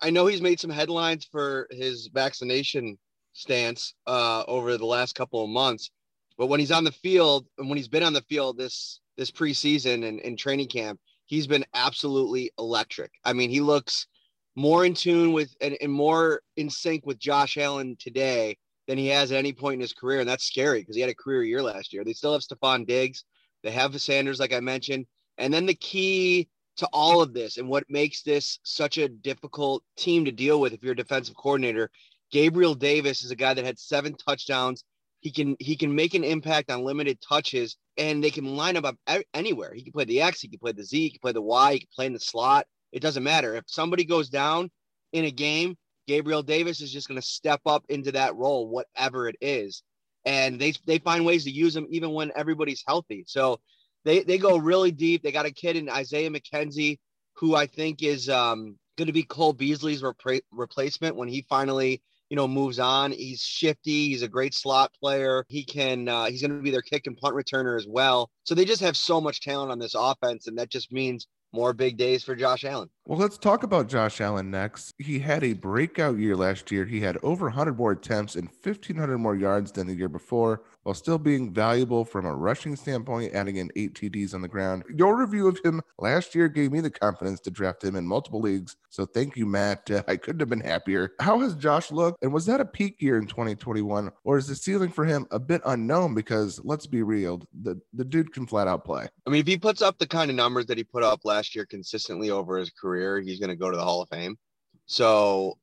I 0.00 0.10
know 0.10 0.26
he's 0.26 0.42
made 0.42 0.58
some 0.58 0.72
headlines 0.72 1.24
for 1.30 1.68
his 1.70 2.10
vaccination 2.12 2.98
stance 3.32 3.94
uh, 4.08 4.42
over 4.48 4.76
the 4.76 4.84
last 4.84 5.14
couple 5.14 5.44
of 5.44 5.50
months, 5.50 5.92
but 6.36 6.48
when 6.48 6.58
he's 6.58 6.72
on 6.72 6.82
the 6.82 6.90
field 6.90 7.46
and 7.58 7.68
when 7.68 7.76
he's 7.76 7.86
been 7.86 8.02
on 8.02 8.12
the 8.12 8.22
field 8.22 8.58
this 8.58 9.00
this 9.16 9.30
preseason 9.30 10.04
and 10.04 10.18
in 10.18 10.36
training 10.36 10.66
camp, 10.66 10.98
he's 11.26 11.46
been 11.46 11.64
absolutely 11.74 12.50
electric. 12.58 13.12
I 13.24 13.34
mean, 13.34 13.50
he 13.50 13.60
looks 13.60 14.08
more 14.56 14.84
in 14.84 14.94
tune 14.94 15.32
with 15.32 15.54
and, 15.60 15.76
and 15.80 15.92
more 15.92 16.42
in 16.56 16.70
sync 16.70 17.06
with 17.06 17.20
Josh 17.20 17.56
Allen 17.56 17.94
today 18.00 18.58
than 18.88 18.98
he 18.98 19.06
has 19.06 19.30
at 19.30 19.38
any 19.38 19.52
point 19.52 19.74
in 19.74 19.80
his 19.80 19.92
career, 19.92 20.18
and 20.18 20.28
that's 20.28 20.46
scary 20.46 20.80
because 20.80 20.96
he 20.96 21.02
had 21.02 21.10
a 21.10 21.14
career 21.14 21.44
year 21.44 21.62
last 21.62 21.92
year. 21.92 22.02
They 22.02 22.14
still 22.14 22.32
have 22.32 22.42
Stefon 22.42 22.84
Diggs, 22.84 23.22
they 23.62 23.70
have 23.70 23.92
the 23.92 23.98
Sanders, 23.98 24.40
like 24.40 24.52
I 24.52 24.60
mentioned, 24.60 25.06
and 25.36 25.52
then 25.52 25.66
the 25.66 25.74
key 25.74 26.48
to 26.78 26.88
all 26.92 27.20
of 27.20 27.34
this 27.34 27.56
and 27.56 27.68
what 27.68 27.84
makes 27.88 28.22
this 28.22 28.60
such 28.62 28.98
a 28.98 29.08
difficult 29.08 29.82
team 29.96 30.24
to 30.24 30.32
deal 30.32 30.60
with 30.60 30.72
if 30.72 30.82
you're 30.82 30.92
a 30.92 30.96
defensive 30.96 31.36
coordinator. 31.36 31.90
Gabriel 32.30 32.74
Davis 32.74 33.24
is 33.24 33.30
a 33.30 33.36
guy 33.36 33.54
that 33.54 33.64
had 33.64 33.78
seven 33.78 34.14
touchdowns. 34.14 34.84
He 35.20 35.32
can 35.32 35.56
he 35.58 35.76
can 35.76 35.94
make 35.94 36.14
an 36.14 36.22
impact 36.22 36.70
on 36.70 36.84
limited 36.84 37.18
touches, 37.20 37.76
and 37.96 38.22
they 38.22 38.30
can 38.30 38.56
line 38.56 38.76
up 38.76 38.96
anywhere. 39.34 39.74
He 39.74 39.82
can 39.82 39.92
play 39.92 40.04
the 40.04 40.20
X, 40.22 40.40
he 40.40 40.48
can 40.48 40.60
play 40.60 40.72
the 40.72 40.84
Z, 40.84 40.96
he 40.96 41.10
can 41.10 41.18
play 41.20 41.32
the 41.32 41.42
Y, 41.42 41.72
he 41.72 41.78
can 41.80 41.88
play 41.94 42.06
in 42.06 42.12
the 42.12 42.20
slot. 42.20 42.66
It 42.92 43.02
doesn't 43.02 43.24
matter 43.24 43.54
if 43.54 43.64
somebody 43.66 44.04
goes 44.04 44.28
down 44.28 44.70
in 45.12 45.24
a 45.24 45.30
game. 45.30 45.76
Gabriel 46.06 46.42
Davis 46.42 46.80
is 46.80 46.92
just 46.92 47.08
going 47.08 47.20
to 47.20 47.26
step 47.26 47.60
up 47.66 47.84
into 47.88 48.12
that 48.12 48.36
role, 48.36 48.68
whatever 48.68 49.28
it 49.28 49.36
is, 49.40 49.82
and 50.24 50.60
they 50.60 50.72
they 50.86 50.98
find 50.98 51.24
ways 51.24 51.44
to 51.44 51.50
use 51.50 51.74
them 51.74 51.86
even 51.90 52.12
when 52.12 52.32
everybody's 52.36 52.84
healthy. 52.86 53.24
So 53.26 53.60
they 54.04 54.22
they 54.22 54.38
go 54.38 54.56
really 54.56 54.90
deep. 54.90 55.22
They 55.22 55.32
got 55.32 55.46
a 55.46 55.50
kid 55.50 55.76
in 55.76 55.88
Isaiah 55.88 56.30
McKenzie 56.30 56.98
who 57.34 57.54
I 57.54 57.66
think 57.66 58.02
is 58.02 58.28
um, 58.28 58.76
going 58.96 59.06
to 59.06 59.12
be 59.12 59.22
Cole 59.22 59.52
Beasley's 59.52 60.02
replacement 60.50 61.14
when 61.14 61.28
he 61.28 61.46
finally 61.48 62.02
you 62.30 62.36
know 62.36 62.48
moves 62.48 62.78
on. 62.78 63.12
He's 63.12 63.40
shifty. 63.40 64.08
He's 64.08 64.22
a 64.22 64.28
great 64.28 64.54
slot 64.54 64.92
player. 65.00 65.44
He 65.48 65.64
can 65.64 66.08
uh, 66.08 66.26
he's 66.26 66.42
going 66.42 66.56
to 66.56 66.62
be 66.62 66.70
their 66.70 66.82
kick 66.82 67.06
and 67.06 67.16
punt 67.16 67.34
returner 67.34 67.76
as 67.76 67.86
well. 67.88 68.30
So 68.44 68.54
they 68.54 68.64
just 68.64 68.82
have 68.82 68.96
so 68.96 69.20
much 69.20 69.40
talent 69.40 69.70
on 69.70 69.78
this 69.78 69.94
offense, 69.94 70.46
and 70.46 70.58
that 70.58 70.70
just 70.70 70.92
means 70.92 71.26
more 71.52 71.72
big 71.72 71.96
days 71.96 72.24
for 72.24 72.34
Josh 72.34 72.64
Allen. 72.64 72.90
Well, 73.04 73.18
let's 73.18 73.38
talk 73.38 73.62
about 73.62 73.88
Josh 73.88 74.20
Allen 74.20 74.50
next. 74.50 74.92
He 74.98 75.18
had 75.18 75.42
a 75.42 75.54
breakout 75.54 76.18
year 76.18 76.36
last 76.36 76.70
year. 76.70 76.84
He 76.84 77.00
had 77.00 77.18
over 77.22 77.46
100 77.46 77.78
more 77.78 77.92
attempts 77.92 78.36
and 78.36 78.48
1,500 78.62 79.18
more 79.18 79.34
yards 79.34 79.72
than 79.72 79.86
the 79.86 79.94
year 79.94 80.08
before, 80.08 80.62
while 80.88 80.94
still 80.94 81.18
being 81.18 81.52
valuable 81.52 82.02
from 82.02 82.24
a 82.24 82.34
rushing 82.34 82.74
standpoint, 82.74 83.34
adding 83.34 83.56
in 83.56 83.70
eight 83.76 83.92
TDs 83.92 84.32
on 84.32 84.40
the 84.40 84.48
ground. 84.48 84.84
Your 84.96 85.20
review 85.20 85.46
of 85.46 85.60
him 85.62 85.82
last 85.98 86.34
year 86.34 86.48
gave 86.48 86.72
me 86.72 86.80
the 86.80 86.88
confidence 86.88 87.40
to 87.40 87.50
draft 87.50 87.84
him 87.84 87.94
in 87.94 88.06
multiple 88.06 88.40
leagues. 88.40 88.74
So 88.88 89.04
thank 89.04 89.36
you, 89.36 89.44
Matt. 89.44 89.90
Uh, 89.90 90.02
I 90.08 90.16
couldn't 90.16 90.40
have 90.40 90.48
been 90.48 90.60
happier. 90.60 91.12
How 91.20 91.40
has 91.40 91.54
Josh 91.56 91.92
looked? 91.92 92.22
And 92.22 92.32
was 92.32 92.46
that 92.46 92.62
a 92.62 92.64
peak 92.64 93.02
year 93.02 93.18
in 93.18 93.26
2021? 93.26 94.10
Or 94.24 94.38
is 94.38 94.46
the 94.46 94.54
ceiling 94.54 94.90
for 94.90 95.04
him 95.04 95.26
a 95.30 95.38
bit 95.38 95.60
unknown? 95.66 96.14
Because 96.14 96.58
let's 96.64 96.86
be 96.86 97.02
real, 97.02 97.46
the, 97.60 97.78
the 97.92 98.04
dude 98.06 98.32
can 98.32 98.46
flat 98.46 98.66
out 98.66 98.86
play. 98.86 99.08
I 99.26 99.30
mean, 99.30 99.42
if 99.42 99.46
he 99.46 99.58
puts 99.58 99.82
up 99.82 99.98
the 99.98 100.06
kind 100.06 100.30
of 100.30 100.36
numbers 100.36 100.64
that 100.68 100.78
he 100.78 100.84
put 100.84 101.02
up 101.02 101.20
last 101.22 101.54
year 101.54 101.66
consistently 101.66 102.30
over 102.30 102.56
his 102.56 102.70
career, 102.70 102.88
career, 102.88 103.20
he's 103.20 103.40
going 103.40 103.50
to 103.50 103.56
go 103.56 103.70
to 103.70 103.76
the 103.76 103.84
Hall 103.84 104.00
of 104.00 104.08
Fame. 104.08 104.38
So 104.86 105.58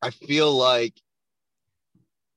I 0.00 0.08
feel 0.08 0.50
like 0.50 0.94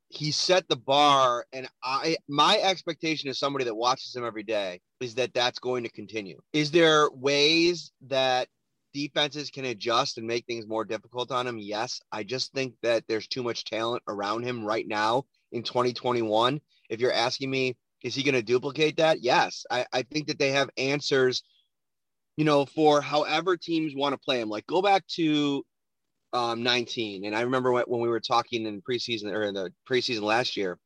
he 0.09 0.31
set 0.31 0.67
the 0.67 0.75
bar 0.75 1.45
and 1.51 1.67
i 1.83 2.15
my 2.27 2.57
expectation 2.59 3.29
as 3.29 3.39
somebody 3.39 3.65
that 3.65 3.75
watches 3.75 4.15
him 4.15 4.23
every 4.23 4.43
day 4.43 4.79
is 5.01 5.15
that 5.15 5.33
that's 5.33 5.59
going 5.59 5.83
to 5.83 5.89
continue. 5.89 6.39
Is 6.53 6.71
there 6.71 7.09
ways 7.11 7.91
that 8.07 8.47
defenses 8.93 9.49
can 9.49 9.65
adjust 9.65 10.17
and 10.17 10.25
make 10.25 10.45
things 10.45 10.67
more 10.67 10.85
difficult 10.85 11.31
on 11.31 11.47
him? 11.47 11.57
Yes. 11.57 12.01
I 12.11 12.23
just 12.23 12.53
think 12.53 12.75
that 12.81 13.03
there's 13.07 13.27
too 13.27 13.43
much 13.43 13.65
talent 13.65 14.03
around 14.07 14.43
him 14.43 14.63
right 14.63 14.87
now 14.87 15.25
in 15.51 15.63
2021 15.63 16.61
if 16.89 16.99
you're 16.99 17.13
asking 17.13 17.49
me 17.49 17.77
is 18.03 18.13
he 18.13 18.21
going 18.21 18.35
to 18.35 18.43
duplicate 18.43 18.97
that? 18.97 19.21
Yes. 19.21 19.65
I, 19.71 19.85
I 19.91 20.03
think 20.03 20.27
that 20.27 20.37
they 20.37 20.51
have 20.51 20.69
answers 20.77 21.43
you 22.37 22.43
know, 22.43 22.65
for 22.65 23.01
however 23.01 23.55
teams 23.55 23.93
want 23.95 24.13
to 24.13 24.17
play 24.17 24.41
him. 24.41 24.49
Like 24.49 24.67
go 24.67 24.81
back 24.81 25.07
to 25.15 25.65
um, 26.35 26.63
19. 26.63 27.25
And 27.25 27.35
I 27.35 27.41
remember 27.41 27.71
when, 27.71 27.85
we 27.87 28.09
were 28.09 28.19
talking 28.19 28.65
in 28.65 28.81
preseason 28.81 29.31
or 29.31 29.43
in 29.43 29.53
the 29.53 29.71
preseason 29.89 30.21
last 30.21 30.57
year, 30.57 30.77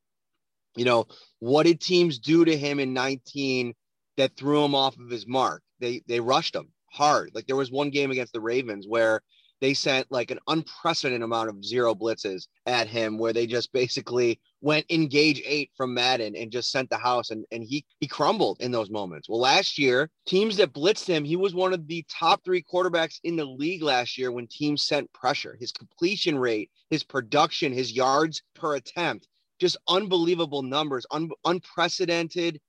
you 0.76 0.86
know, 0.86 1.08
what 1.40 1.66
did 1.66 1.82
teams 1.82 2.20
do 2.20 2.46
to 2.46 2.56
him 2.56 2.80
in 2.80 2.94
19 2.94 3.74
that 4.18 4.38
threw 4.38 4.64
him 4.64 4.76
off 4.76 4.98
of 5.00 5.10
his 5.10 5.28
mark? 5.28 5.64
They 5.80 6.04
they 6.08 6.20
rushed 6.20 6.56
him 6.56 6.72
hard. 6.92 7.32
Like 7.34 7.48
there 7.48 7.56
was 7.56 7.72
one 7.72 7.90
game 7.90 8.12
against 8.12 8.34
the 8.34 8.42
Ravens 8.42 8.86
where 8.88 9.22
they 9.60 9.74
sent 9.74 10.12
like 10.12 10.30
an 10.30 10.40
unprecedented 10.48 11.24
amount 11.24 11.50
of 11.50 11.66
zero 11.66 11.96
blitzes 11.96 12.48
at 12.68 12.88
him 12.88 13.18
where 13.18 13.34
they 13.34 13.48
just 13.48 13.74
basically 13.74 14.40
went 14.62 14.86
engage 14.90 15.42
eight 15.46 15.72
from 15.76 15.94
Madden 15.94 16.36
and 16.36 16.52
just 16.52 16.72
sent 16.72 16.90
the 16.90 16.98
house 16.98 17.32
and, 17.32 17.46
and 17.52 17.64
he 17.64 17.86
he 18.00 18.08
crumbled 18.08 18.58
in 18.60 18.72
those 18.72 18.90
moments. 18.90 19.30
Well, 19.30 19.40
last 19.40 19.78
year, 19.78 20.10
teams 20.26 20.58
that 20.58 20.74
blitzed 20.74 21.08
him, 21.08 21.24
he 21.24 21.36
was 21.36 21.56
one 21.56 21.74
of 21.74 21.88
the 21.88 22.06
top 22.10 22.44
three 22.44 22.64
quarterbacks 22.64 23.20
in 23.24 23.36
the 23.36 23.46
league 23.46 23.82
last 23.82 24.18
year 24.18 24.32
when 24.32 24.48
teams 24.48 24.84
sent 24.84 25.12
pressure. 25.14 25.58
His 25.60 25.72
completion 25.72 26.38
rate, 26.38 26.70
his 26.90 27.04
production, 27.04 27.72
his 27.72 27.92
yards 27.92 28.42
per 28.56 28.76
attempt, 28.76 29.28
just 29.60 29.78
unbelievable 29.88 30.62
numbers, 30.62 31.06
un- 31.12 31.30
unprecedented 31.46 32.60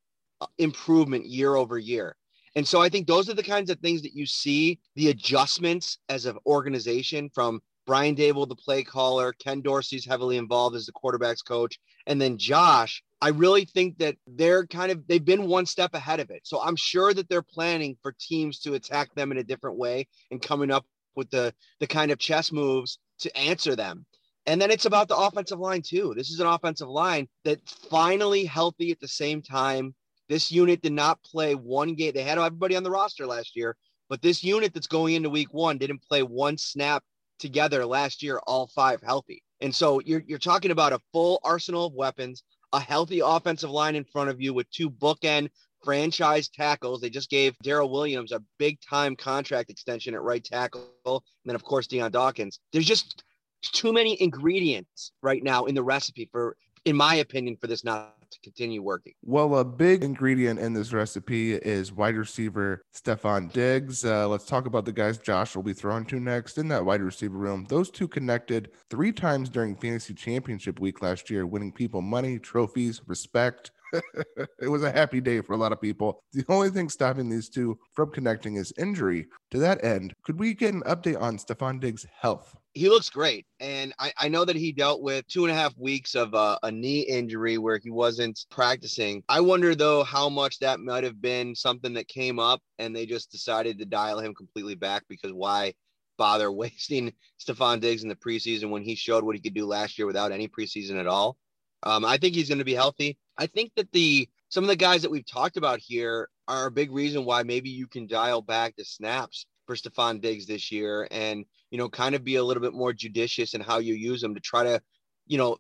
uh, 0.41 0.47
improvement 0.59 1.27
year 1.27 1.57
over 1.57 1.79
year. 1.79 2.17
And 2.57 2.67
so 2.67 2.81
I 2.81 2.89
think 2.89 3.07
those 3.07 3.29
are 3.29 3.35
the 3.35 3.43
kinds 3.43 3.71
of 3.71 3.79
things 3.79 4.03
that 4.03 4.15
you 4.15 4.27
see 4.27 4.81
the 4.97 5.11
adjustments 5.11 5.99
as 6.09 6.27
an 6.27 6.37
organization 6.47 7.31
from 7.33 7.61
Brian 7.87 8.15
Daboll, 8.17 8.49
the 8.49 8.57
play 8.57 8.83
caller, 8.83 9.33
Ken 9.33 9.61
Dorsey's 9.63 10.07
heavily 10.07 10.37
involved 10.37 10.77
as 10.77 10.87
the 10.87 10.93
quarterback's 10.93 11.43
coach, 11.43 11.79
and 12.07 12.21
then 12.21 12.39
Josh. 12.39 13.03
I 13.23 13.29
really 13.29 13.67
think 13.67 13.99
that 13.99 14.17
they're 14.27 14.67
kind 14.67 14.91
of 14.91 15.07
they've 15.07 15.25
been 15.25 15.47
one 15.47 15.67
step 15.67 15.95
ahead 15.95 16.21
of 16.21 16.31
it. 16.31 16.41
So 16.45 16.61
I'm 16.61 16.77
sure 16.77 17.13
that 17.13 17.29
they're 17.29 17.43
planning 17.43 17.97
for 18.03 18.15
teams 18.19 18.61
to 18.61 18.75
attack 18.75 19.15
them 19.15 19.31
in 19.31 19.39
a 19.39 19.45
different 19.45 19.77
way 19.77 20.09
and 20.31 20.41
coming 20.41 20.71
up 20.71 20.87
with 21.17 21.31
the 21.31 21.53
the 21.81 21.87
kind 21.87 22.11
of 22.11 22.19
chess 22.19 22.51
moves 22.51 22.99
to 23.21 23.37
answer 23.37 23.77
them. 23.77 24.07
And 24.47 24.61
then 24.61 24.71
it's 24.71 24.87
about 24.87 25.09
the 25.09 25.17
offensive 25.17 25.59
line 25.59 25.83
too. 25.83 26.15
This 26.17 26.31
is 26.31 26.41
an 26.41 26.47
offensive 26.47 26.89
line 26.89 27.29
that's 27.45 27.73
finally 27.91 28.47
healthy 28.47 28.91
at 28.91 29.01
the 29.01 29.09
same 29.09 29.43
time 29.43 29.95
this 30.31 30.53
unit 30.53 30.81
did 30.81 30.93
not 30.93 31.21
play 31.25 31.57
one 31.57 31.95
game. 31.95 32.13
They 32.15 32.23
had 32.23 32.39
everybody 32.39 32.77
on 32.77 32.85
the 32.85 32.91
roster 32.91 33.27
last 33.27 33.57
year, 33.57 33.77
But 34.09 34.23
this 34.23 34.45
unit 34.45 34.73
that's 34.73 34.87
going 34.87 35.17
into 35.17 35.29
week 35.29 35.53
one 35.53 35.77
didn't 35.77 36.05
play 36.05 36.23
one 36.23 36.57
snap 36.57 37.03
together 37.41 37.85
last 37.85 38.23
year, 38.23 38.39
all 38.47 38.69
five 38.69 39.03
healthy. 39.03 39.43
And 39.61 39.75
so 39.75 40.01
you're, 40.01 40.23
you're 40.27 40.39
talking 40.39 40.71
about 40.71 40.93
a 40.93 41.01
full 41.13 41.41
arsenal 41.43 41.87
of 41.87 41.95
weapons, 41.95 42.43
a 42.73 42.81
healthy 42.81 43.21
offensive 43.21 43.71
line 43.71 43.97
in 43.97 44.05
front 44.05 44.31
of 44.31 44.41
you 44.41 44.55
with 44.55 44.71
two 44.71 44.89
bookend 44.91 45.49
franchise 45.83 46.49
tackles. 46.49 47.01
They 47.01 47.11
just 47.11 47.31
gave 47.31 47.57
Daryl 47.65 47.91
Williams 47.91 48.33
a 48.33 48.43
big 48.59 48.79
time 48.81 49.17
contract 49.17 49.71
extension 49.71 50.15
at 50.15 50.23
right 50.23 50.45
tackle. 50.45 50.85
And 51.05 51.21
then, 51.45 51.57
of 51.57 51.65
course, 51.65 51.87
Dion 51.87 52.13
Dawkins. 52.13 52.61
There's 52.73 52.87
just 52.87 53.25
too 53.63 53.93
many 53.93 54.21
ingredients 54.23 55.13
right 55.23 55.43
now 55.43 55.65
in 55.65 55.75
the 55.75 55.83
recipe 55.83 56.29
for, 56.31 56.57
in 56.85 56.97
my 56.97 57.17
opinion, 57.17 57.57
for 57.57 57.67
this 57.67 57.85
not 57.85 58.15
to 58.31 58.41
continue 58.41 58.83
working. 58.83 59.15
Well, 59.23 59.57
a 59.59 59.65
big 59.65 60.05
ingredient 60.05 60.59
in 60.59 60.73
this 60.73 60.93
recipe 60.93 61.55
is 61.55 61.93
wide 61.93 62.17
receiver 62.17 62.85
Stefon 62.95 63.53
Diggs. 63.53 64.05
Uh, 64.05 64.29
let's 64.29 64.47
talk 64.47 64.67
about 64.67 64.85
the 64.85 64.93
guys 64.93 65.19
Josh 65.19 65.55
will 65.55 65.63
be 65.63 65.73
throwing 65.73 66.05
to 66.07 66.21
next 66.21 66.59
in 66.59 66.69
that 66.69 66.85
wide 66.85 67.03
receiver 67.03 67.37
room. 67.37 67.67
Those 67.69 67.91
two 67.91 68.09
connected 68.09 68.71
three 68.89 69.13
times 69.13 69.49
during 69.49 69.77
fantasy 69.77 70.15
championship 70.15 70.81
week 70.81 71.03
last 71.03 71.31
year, 71.31 71.47
winning 71.47 71.73
people 71.73 72.03
money, 72.03 72.39
trophies, 72.39 73.01
respect. 73.07 73.71
it 74.61 74.69
was 74.69 74.83
a 74.83 74.93
happy 74.93 75.21
day 75.21 75.41
for 75.41 75.55
a 75.55 75.57
lot 75.57 75.73
of 75.73 75.81
people. 75.81 76.23
The 76.33 76.45
only 76.49 76.71
thing 76.71 76.89
stopping 76.89 77.29
these 77.29 77.49
two 77.49 77.79
from 77.93 78.11
connecting 78.11 78.57
is 78.57 78.73
injury. 78.79 79.27
To 79.51 79.59
that 79.59 79.85
end, 79.85 80.15
could 80.23 80.39
we 80.39 80.55
get 80.55 80.75
an 80.75 80.83
update 80.83 81.21
on 81.21 81.39
Stefon 81.39 81.81
Diggs' 81.81 82.07
health? 82.21 82.57
He 82.75 82.89
looks 82.89 83.11
great. 83.11 83.47
And 83.59 83.93
I, 83.99 84.13
I 84.17 84.29
know 84.29 84.45
that 84.45 84.57
he 84.57 84.73
dealt 84.73 85.03
with 85.03 85.27
two 85.27 85.45
and 85.45 85.53
a 85.53 85.57
half 85.57 85.77
weeks 85.77 86.15
of 86.15 86.35
uh, 86.35 86.59
a 86.63 86.71
knee 86.71 87.01
injury 87.01 87.59
where 87.59 87.81
he 87.83 87.91
wasn't 87.91 88.45
practicing. 88.51 89.25
I 89.29 89.41
wonder, 89.41 89.75
though, 89.75 90.05
how 90.05 90.29
much 90.29 90.59
that 90.61 90.81
might 90.81 91.05
have 91.05 91.21
been 91.21 91.55
something 91.55 91.95
that 91.95 92.07
came 92.07 92.39
up 92.39 92.61
and 92.79 92.95
they 92.95 93.07
just 93.07 93.33
decided 93.33 93.79
to 93.79 93.87
dial 93.87 94.21
him 94.21 94.35
completely 94.35 94.77
back 94.77 95.03
because 95.09 95.33
why? 95.33 95.75
bother 96.21 96.53
wasting 96.53 97.13
Stefon 97.41 97.81
Diggs 97.81 98.05
in 98.05 98.09
the 98.09 98.15
preseason 98.15 98.71
when 98.71 98.85
he 98.85 98.95
showed 98.95 99.25
what 99.25 99.35
he 99.35 99.41
could 99.41 99.55
do 99.55 99.67
last 99.67 99.99
year 99.99 100.07
without 100.07 100.31
any 100.31 100.47
preseason 100.47 101.01
at 101.01 101.09
all. 101.09 101.37
Um, 101.83 102.05
I 102.05 102.19
think 102.19 102.35
he's 102.35 102.49
going 102.49 102.59
to 102.59 102.65
be 102.65 102.75
healthy. 102.75 103.19
I 103.41 103.47
think 103.47 103.73
that 103.77 103.91
the 103.93 104.29
some 104.51 104.63
of 104.65 104.69
the 104.69 104.77
guys 104.77 105.01
that 105.03 105.11
we've 105.11 105.27
talked 105.27 105.57
about 105.57 105.81
here 105.81 106.29
are 106.47 106.67
a 106.67 106.71
big 106.71 106.93
reason 106.93 107.25
why 107.25 107.43
maybe 107.43 107.71
you 107.71 107.87
can 107.87 108.07
dial 108.07 108.43
back 108.43 108.75
the 108.77 108.85
snaps 108.85 109.47
for 109.67 109.75
Stefon 109.75 110.21
Diggs 110.21 110.47
this 110.47 110.71
year 110.71 111.09
and 111.11 111.47
you 111.71 111.79
know 111.79 111.89
kind 111.89 112.15
of 112.15 112.23
be 112.23 112.37
a 112.37 112.45
little 112.45 112.63
bit 112.63 112.75
more 112.75 112.93
judicious 112.93 113.55
in 113.55 113.63
how 113.63 113.79
you 113.79 113.95
use 113.95 114.21
them 114.21 114.35
to 114.35 114.41
try 114.41 114.63
to 114.65 114.81
you 115.27 115.39
know 115.39 115.57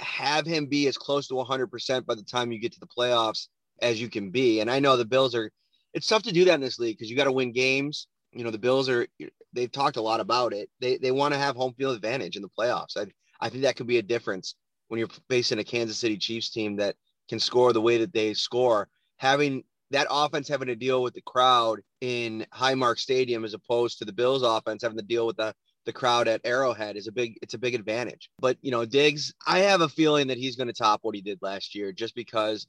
have 0.00 0.44
him 0.46 0.66
be 0.66 0.88
as 0.88 0.98
close 0.98 1.28
to 1.28 1.34
100% 1.34 2.06
by 2.06 2.14
the 2.16 2.24
time 2.24 2.50
you 2.50 2.58
get 2.58 2.72
to 2.72 2.80
the 2.80 2.86
playoffs 2.86 3.46
as 3.80 4.00
you 4.00 4.08
can 4.08 4.30
be. 4.30 4.60
And 4.60 4.68
I 4.68 4.80
know 4.80 4.96
the 4.96 5.04
Bills 5.04 5.34
are 5.36 5.50
it's 5.94 6.08
tough 6.08 6.24
to 6.24 6.32
do 6.32 6.44
that 6.46 6.54
in 6.54 6.60
this 6.60 6.80
league 6.80 6.96
because 6.96 7.08
you 7.08 7.16
got 7.16 7.24
to 7.24 7.32
win 7.32 7.52
games. 7.52 8.08
You 8.32 8.42
know, 8.42 8.50
the 8.50 8.58
Bills 8.58 8.88
are 8.88 9.06
they've 9.52 9.70
talked 9.70 9.96
a 9.96 10.02
lot 10.02 10.18
about 10.18 10.52
it. 10.52 10.70
They 10.80 10.96
they 10.96 11.12
want 11.12 11.34
to 11.34 11.38
have 11.38 11.54
home 11.54 11.74
field 11.74 11.94
advantage 11.94 12.34
in 12.34 12.42
the 12.42 12.48
playoffs. 12.58 12.96
I 12.96 13.06
I 13.40 13.48
think 13.48 13.62
that 13.62 13.76
could 13.76 13.86
be 13.86 13.98
a 13.98 14.02
difference 14.02 14.56
when 14.88 14.98
you're 14.98 15.08
facing 15.28 15.58
a 15.58 15.64
Kansas 15.64 15.98
City 15.98 16.16
Chiefs 16.16 16.50
team 16.50 16.76
that 16.76 16.96
can 17.28 17.38
score 17.38 17.72
the 17.72 17.80
way 17.80 17.98
that 17.98 18.12
they 18.12 18.34
score, 18.34 18.88
having 19.16 19.64
that 19.90 20.06
offense 20.10 20.48
having 20.48 20.68
to 20.68 20.76
deal 20.76 21.02
with 21.02 21.14
the 21.14 21.22
crowd 21.22 21.80
in 22.00 22.46
Highmark 22.54 22.98
Stadium 22.98 23.44
as 23.44 23.54
opposed 23.54 23.98
to 23.98 24.04
the 24.04 24.12
Bills 24.12 24.42
offense 24.42 24.82
having 24.82 24.98
to 24.98 25.04
deal 25.04 25.26
with 25.26 25.36
the 25.36 25.54
the 25.84 25.92
crowd 25.92 26.28
at 26.28 26.40
Arrowhead 26.44 26.96
is 26.96 27.08
a 27.08 27.12
big 27.12 27.36
it's 27.42 27.54
a 27.54 27.58
big 27.58 27.74
advantage. 27.74 28.30
But 28.38 28.56
you 28.62 28.70
know, 28.70 28.84
Diggs, 28.84 29.34
I 29.46 29.60
have 29.60 29.80
a 29.80 29.88
feeling 29.88 30.28
that 30.28 30.38
he's 30.38 30.56
going 30.56 30.68
to 30.68 30.72
top 30.72 31.00
what 31.02 31.14
he 31.14 31.20
did 31.20 31.38
last 31.42 31.74
year 31.74 31.92
just 31.92 32.14
because 32.14 32.66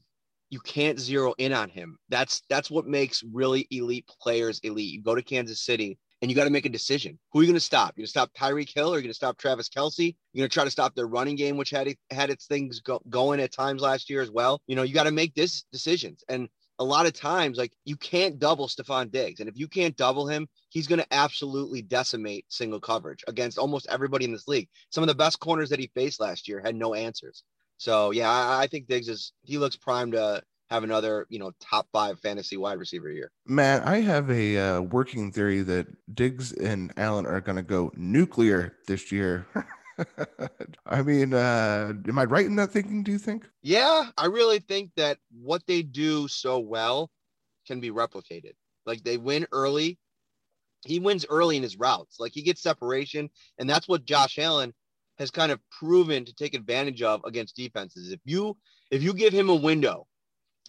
you 0.50 0.60
can't 0.60 1.00
zero 1.00 1.33
in 1.38 1.53
on 1.53 1.69
him. 1.69 1.98
That's 2.10 2.41
that's 2.50 2.69
what 2.69 2.86
makes 2.86 3.24
really 3.31 3.67
elite 3.72 4.10
players 4.22 4.60
elite. 4.63 4.91
You 4.91 5.01
go 5.01 5.15
to 5.15 5.22
Kansas 5.22 5.62
City 5.62 5.98
and 6.24 6.32
you 6.32 6.38
got 6.38 6.46
to 6.46 6.50
make 6.50 6.65
a 6.65 6.70
decision. 6.70 7.20
Who 7.34 7.39
are 7.39 7.44
you 7.44 7.50
going 7.50 7.56
to 7.56 7.60
stop? 7.60 7.96
You're 7.98 8.03
going 8.03 8.06
to 8.06 8.12
stop 8.12 8.32
Tyreek 8.34 8.74
Hill 8.74 8.88
or 8.88 8.94
you're 8.94 9.01
going 9.01 9.10
to 9.10 9.13
stop 9.13 9.38
Travis 9.38 9.68
Kelce? 9.68 10.15
You're 10.32 10.44
going 10.44 10.50
to 10.50 10.53
try 10.53 10.63
to 10.63 10.72
stop 10.72 10.96
their 10.96 11.06
running 11.06 11.36
game, 11.36 11.58
which 11.58 11.70
had 11.70 11.94
had 12.12 12.30
its 12.30 12.46
things 12.46 12.80
go, 12.80 13.01
going 13.10 13.42
at 13.42 13.51
times 13.51 13.82
last 13.82 14.10
year 14.10 14.22
as 14.22 14.32
well. 14.32 14.62
You 14.65 14.77
know, 14.77 14.84
you 14.84 14.94
got 14.94 15.03
to 15.03 15.12
make 15.12 15.36
this 15.36 15.65
decisions. 15.74 16.24
And 16.30 16.48
a 16.80 16.84
lot 16.86 17.08
of 17.08 17.12
times, 17.12 17.58
like 17.58 17.74
you 17.84 17.98
can't 17.98 18.39
double 18.39 18.70
Stefon 18.70 19.12
Diggs. 19.12 19.42
And 19.42 19.50
if 19.50 19.58
you 19.58 19.68
can't 19.68 19.98
double 19.98 20.25
him, 20.25 20.48
he's 20.70 20.88
going 20.88 21.01
to 21.01 21.13
absolutely 21.13 21.82
decimate 21.82 22.46
single 22.48 22.80
coverage 22.80 23.25
against 23.27 23.58
almost 23.58 23.88
everybody 23.89 24.24
in 24.24 24.32
this 24.32 24.48
league. 24.48 24.70
Some 24.92 25.03
of 25.03 25.10
the 25.10 25.15
best 25.15 25.42
corners 25.42 25.70
that 25.72 25.80
he 25.80 25.92
faced 25.94 26.22
last 26.22 26.48
year 26.48 26.62
had 26.62 26.77
no 26.77 26.94
answers. 26.94 27.44
So 27.75 28.12
yeah, 28.12 28.32
I, 28.32 28.63
I 28.63 28.68
think 28.68 28.88
Diggs 28.88 29.10
is 29.10 29.34
he 29.42 29.58
looks 29.58 29.75
primed 29.75 30.13
to 30.13 30.42
have 30.74 30.84
another, 30.84 31.27
you 31.30 31.38
know, 31.38 31.51
top 31.60 31.88
five 31.94 32.20
fantasy 32.20 32.58
wide 32.58 32.80
receiver 32.80 33.12
year. 33.12 33.32
Matt, 33.46 33.86
I 33.88 34.01
have 34.01 34.30
a 34.32 34.58
uh, 34.58 34.82
working 34.82 35.32
theory 35.32 35.62
that 35.62 35.88
Diggs 36.15 36.51
and 36.51 36.92
Allen 36.98 37.27
are 37.27 37.42
going 37.42 37.58
to 37.58 37.63
go 37.63 37.92
nuclear 37.96 38.74
this 38.88 39.12
year. 39.12 39.46
I 40.88 41.03
mean, 41.03 41.36
uh, 41.36 41.94
am 42.08 42.18
I 42.18 42.25
right 42.25 42.48
in 42.48 42.56
that 42.56 42.72
thinking? 42.72 43.03
Do 43.03 43.12
you 43.12 43.20
think? 43.20 43.48
Yeah, 43.62 44.06
I 44.18 44.25
really 44.25 44.60
think 44.60 44.89
that 44.98 45.20
what 45.32 45.62
they 45.68 45.84
do 45.84 46.27
so 46.27 46.58
well 46.58 47.12
can 47.68 47.80
be 47.80 47.92
replicated. 47.92 48.53
Like 48.88 49.03
they 49.03 49.18
win 49.18 49.46
early. 49.51 50.00
He 50.86 51.00
wins 51.00 51.25
early 51.30 51.56
in 51.56 51.63
his 51.63 51.77
routes. 51.77 52.20
Like 52.20 52.32
he 52.34 52.42
gets 52.42 52.63
separation, 52.63 53.30
and 53.60 53.70
that's 53.70 53.88
what 53.88 54.06
Josh 54.06 54.39
Allen 54.39 54.74
has 55.20 55.30
kind 55.30 55.51
of 55.51 55.60
proven 55.70 56.25
to 56.25 56.34
take 56.34 56.56
advantage 56.56 57.03
of 57.03 57.24
against 57.25 57.56
defenses. 57.56 58.12
If 58.12 58.20
you 58.25 58.58
if 58.89 59.03
you 59.03 59.13
give 59.13 59.32
him 59.32 59.50
a 59.50 59.56
window 59.56 60.08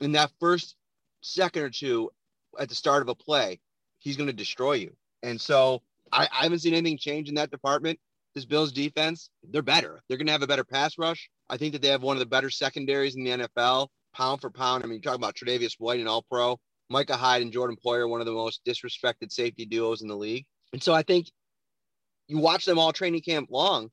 in 0.00 0.12
that 0.12 0.30
first 0.40 0.76
second 1.20 1.62
or 1.62 1.70
two 1.70 2.10
at 2.58 2.68
the 2.68 2.74
start 2.74 3.02
of 3.02 3.08
a 3.08 3.14
play, 3.14 3.60
he's 3.98 4.16
going 4.16 4.28
to 4.28 4.32
destroy 4.32 4.74
you. 4.74 4.94
And 5.22 5.40
so 5.40 5.82
I, 6.12 6.28
I 6.32 6.42
haven't 6.44 6.60
seen 6.60 6.74
anything 6.74 6.98
change 6.98 7.28
in 7.28 7.34
that 7.36 7.50
department. 7.50 7.98
This 8.34 8.44
Bills 8.44 8.72
defense, 8.72 9.30
they're 9.48 9.62
better. 9.62 10.02
They're 10.08 10.18
going 10.18 10.26
to 10.26 10.32
have 10.32 10.42
a 10.42 10.46
better 10.46 10.64
pass 10.64 10.98
rush. 10.98 11.30
I 11.48 11.56
think 11.56 11.72
that 11.72 11.82
they 11.82 11.88
have 11.88 12.02
one 12.02 12.16
of 12.16 12.20
the 12.20 12.26
better 12.26 12.50
secondaries 12.50 13.14
in 13.14 13.24
the 13.24 13.30
NFL, 13.30 13.88
pound 14.12 14.40
for 14.40 14.50
pound. 14.50 14.82
I 14.82 14.86
mean, 14.86 14.94
you're 14.94 15.02
talking 15.02 15.22
about 15.22 15.36
Tre'Davious 15.36 15.74
White 15.78 16.00
and 16.00 16.08
All 16.08 16.24
Pro, 16.28 16.58
Micah 16.90 17.16
Hyde 17.16 17.42
and 17.42 17.52
Jordan 17.52 17.76
Poyer, 17.84 18.08
one 18.08 18.20
of 18.20 18.26
the 18.26 18.32
most 18.32 18.60
disrespected 18.66 19.30
safety 19.30 19.66
duos 19.66 20.02
in 20.02 20.08
the 20.08 20.16
league. 20.16 20.44
And 20.72 20.82
so 20.82 20.92
I 20.92 21.02
think 21.02 21.30
you 22.28 22.38
watch 22.38 22.64
them 22.64 22.78
all 22.78 22.92
training 22.92 23.22
camp 23.22 23.48
long, 23.50 23.90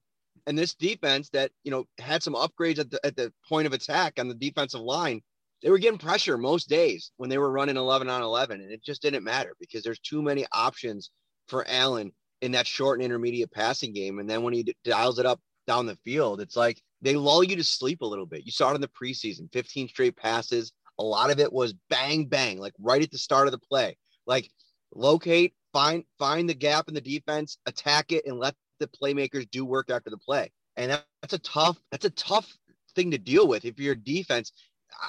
and 0.48 0.58
this 0.58 0.74
defense 0.74 1.29
that 1.29 1.51
you 1.63 1.72
know 1.72 1.86
had 2.00 2.24
some 2.24 2.34
upgrades 2.34 2.79
at 2.79 2.89
the 2.89 3.05
at 3.05 3.15
the 3.15 3.31
point 3.48 3.67
of 3.67 3.74
attack 3.74 4.13
on 4.17 4.27
the 4.27 4.34
defensive 4.34 4.81
line 4.81 5.22
they 5.62 5.70
were 5.70 5.77
getting 5.77 6.00
pressure 6.00 6.38
most 6.38 6.70
days 6.70 7.12
when 7.18 7.30
they 7.30 7.38
were 7.38 7.51
running 7.51 7.77
11 7.77 8.10
on 8.10 8.22
11 8.22 8.62
and 8.62 8.72
it 8.72 8.84
just 8.84 9.01
didn't 9.01 9.24
matter 9.24 9.56
because 9.60 9.84
there's 9.84 10.00
too 10.00 10.22
many 10.22 10.46
options 10.51 11.12
for 11.48 11.65
allen 11.68 12.12
in 12.41 12.51
that 12.53 12.68
short 12.68 13.00
and 13.00 13.06
intermediate 13.06 13.51
passing 13.51 13.94
game. 13.94 14.20
And 14.20 14.30
then 14.30 14.41
when 14.41 14.53
he 14.53 14.75
dials 14.84 15.20
it 15.20 15.25
up 15.25 15.39
down 15.68 15.86
the 15.86 15.96
field 15.98 16.41
it's 16.41 16.56
like 16.56 16.82
they 17.01 17.15
lull 17.15 17.44
you 17.44 17.56
to 17.56 17.63
sleep 17.63 18.01
a 18.01 18.06
little 18.06 18.25
bit. 18.25 18.46
You 18.46 18.51
saw 18.51 18.72
it 18.72 18.75
in 18.75 18.82
the 18.82 18.89
preseason 18.89 19.51
15 19.53 19.89
straight 19.89 20.18
passes. 20.18 20.72
A 21.00 21.03
lot 21.03 21.32
of 21.32 21.39
it 21.39 21.51
was 21.51 21.74
bang 21.89 22.25
bang 22.25 22.60
like 22.60 22.74
right 22.80 23.01
at 23.01 23.12
the 23.12 23.18
start 23.18 23.48
of 23.48 23.51
the 23.51 23.60
play. 23.60 23.98
Like 24.25 24.50
locate 24.94 25.53
find 25.74 26.03
find 26.18 26.50
the 26.50 26.53
gap 26.53 26.88
in 26.88 26.94
the 26.94 27.01
defense 27.01 27.58
attack 27.65 28.12
it 28.12 28.25
and 28.25 28.39
let 28.39 28.56
the 28.80 28.88
playmakers 28.88 29.50
do 29.51 29.63
work 29.63 29.89
after 29.89 30.10
the 30.10 30.18
play. 30.18 30.51
And 30.77 30.91
that's 31.22 31.34
a 31.34 31.39
tough 31.39 31.77
that's 31.91 32.06
a 32.06 32.10
tough 32.12 32.51
thing 32.96 33.12
to 33.12 33.18
deal 33.18 33.48
with 33.48 33.63
if 33.63 33.80
you're 33.80 33.96
defense 33.96 34.51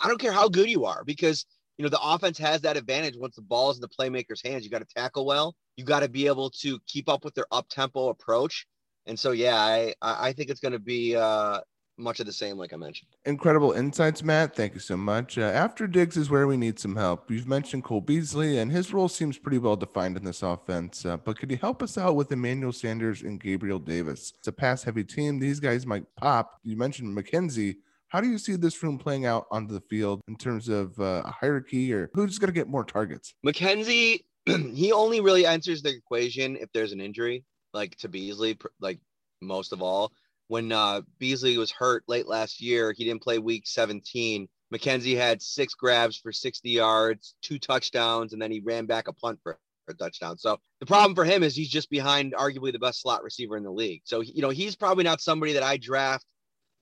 I 0.03 0.09
don't 0.09 0.21
care 0.21 0.33
how 0.33 0.49
good 0.49 0.69
you 0.69 0.85
are 0.85 1.05
because 1.05 1.47
you 1.79 1.83
know 1.83 1.89
the 1.89 2.01
offense 2.03 2.39
has 2.39 2.61
that 2.62 2.77
advantage 2.77 3.17
once 3.17 3.37
the 3.37 3.43
ball 3.43 3.71
is 3.71 3.79
in 3.79 3.81
the 3.81 3.89
playmaker's 3.89 4.43
hands. 4.43 4.65
You 4.65 4.71
got 4.71 4.87
to 4.87 4.95
tackle 4.95 5.27
well. 5.27 5.55
You 5.77 5.85
got 5.85 6.01
to 6.01 6.09
be 6.09 6.27
able 6.27 6.51
to 6.61 6.79
keep 6.87 7.09
up 7.09 7.25
with 7.25 7.35
their 7.35 7.47
up 7.51 7.69
tempo 7.69 8.09
approach. 8.09 8.67
And 9.07 9.19
so 9.19 9.33
yeah, 9.33 9.57
I 9.57 9.95
I 10.01 10.33
think 10.33 10.51
it's 10.51 10.61
going 10.61 10.73
to 10.73 10.79
be 10.79 11.17
uh, 11.17 11.61
much 11.99 12.21
of 12.21 12.27
the 12.27 12.33
same, 12.33 12.57
like 12.57 12.73
I 12.73 12.77
mentioned. 12.77 13.11
Incredible 13.25 13.73
insights, 13.73 14.23
Matt. 14.23 14.55
Thank 14.55 14.75
you 14.75 14.81
so 14.81 14.97
much. 14.97 15.39
Uh, 15.39 15.43
after 15.43 15.87
Diggs 15.87 16.17
is 16.17 16.31
where 16.31 16.47
we 16.47 16.57
need 16.57 16.79
some 16.79 16.97
help. 16.97 17.31
You've 17.31 17.49
mentioned 17.49 17.85
Cole 17.85 18.01
Beasley, 18.01 18.59
and 18.59 18.71
his 18.71 18.93
role 18.93 19.09
seems 19.09 19.39
pretty 19.39 19.59
well 19.59 19.77
defined 19.77 20.17
in 20.17 20.25
this 20.25 20.43
offense. 20.43 21.05
Uh, 21.05 21.17
but 21.17 21.39
could 21.39 21.51
you 21.51 21.57
help 21.57 21.83
us 21.83 21.99
out 21.99 22.17
with 22.17 22.33
Emmanuel 22.33 22.73
Sanders 22.73 23.23
and 23.23 23.41
Gabriel 23.41 23.79
Davis? 23.79 24.33
It's 24.39 24.49
a 24.49 24.53
pass 24.53 24.85
heavy 24.85 25.05
team. 25.05 25.39
These 25.39 25.61
guys 25.61 25.87
might 25.87 26.05
pop. 26.17 26.59
You 26.62 26.77
mentioned 26.77 27.17
McKenzie. 27.17 27.77
How 28.12 28.21
do 28.21 28.28
you 28.28 28.37
see 28.37 28.57
this 28.57 28.83
room 28.83 28.99
playing 28.99 29.25
out 29.25 29.47
on 29.50 29.66
the 29.66 29.81
field 29.88 30.21
in 30.28 30.37
terms 30.37 30.69
of 30.69 31.00
uh, 31.00 31.23
a 31.25 31.31
hierarchy 31.31 31.95
or 31.95 32.11
who's 32.12 32.38
going 32.38 32.49
to 32.49 32.52
get 32.52 32.69
more 32.69 32.85
targets? 32.85 33.33
McKenzie, 33.45 34.25
he 34.47 34.92
only 34.92 35.23
really 35.23 35.47
answers 35.47 35.81
the 35.81 35.97
equation 35.97 36.57
if 36.57 36.71
there's 36.75 36.92
an 36.92 37.00
injury, 37.00 37.42
like 37.73 37.97
to 37.97 38.11
Beasley, 38.11 38.59
like 38.83 38.99
most 39.40 39.73
of 39.73 39.81
all. 39.81 40.12
When 40.49 40.73
uh, 40.73 41.00
Beasley 41.21 41.57
was 41.57 41.71
hurt 41.71 42.04
late 42.07 42.28
last 42.28 42.61
year, 42.61 42.92
he 42.95 43.07
didn't 43.07 43.23
play 43.23 43.38
week 43.38 43.62
17. 43.66 44.47
McKenzie 44.75 45.16
had 45.16 45.40
six 45.40 45.73
grabs 45.73 46.19
for 46.19 46.33
60 46.33 46.69
yards, 46.69 47.35
two 47.40 47.59
touchdowns, 47.59 48.35
and 48.35 48.42
then 48.42 48.50
he 48.50 48.61
ran 48.61 48.85
back 48.85 49.09
a 49.09 49.14
punt 49.14 49.38
for 49.42 49.59
a 49.88 49.95
touchdown. 49.95 50.37
So 50.37 50.59
the 50.81 50.87
problem 50.87 51.14
for 51.14 51.25
him 51.25 51.42
is 51.42 51.57
he's 51.57 51.71
just 51.71 51.88
behind 51.88 52.35
arguably 52.35 52.73
the 52.73 52.78
best 52.78 53.00
slot 53.00 53.25
receiver 53.25 53.57
in 53.57 53.62
the 53.62 53.73
league. 53.73 54.02
So, 54.04 54.21
you 54.21 54.42
know, 54.42 54.50
he's 54.50 54.76
probably 54.76 55.04
not 55.04 55.23
somebody 55.23 55.54
that 55.54 55.62
I 55.62 55.78
draft 55.78 56.26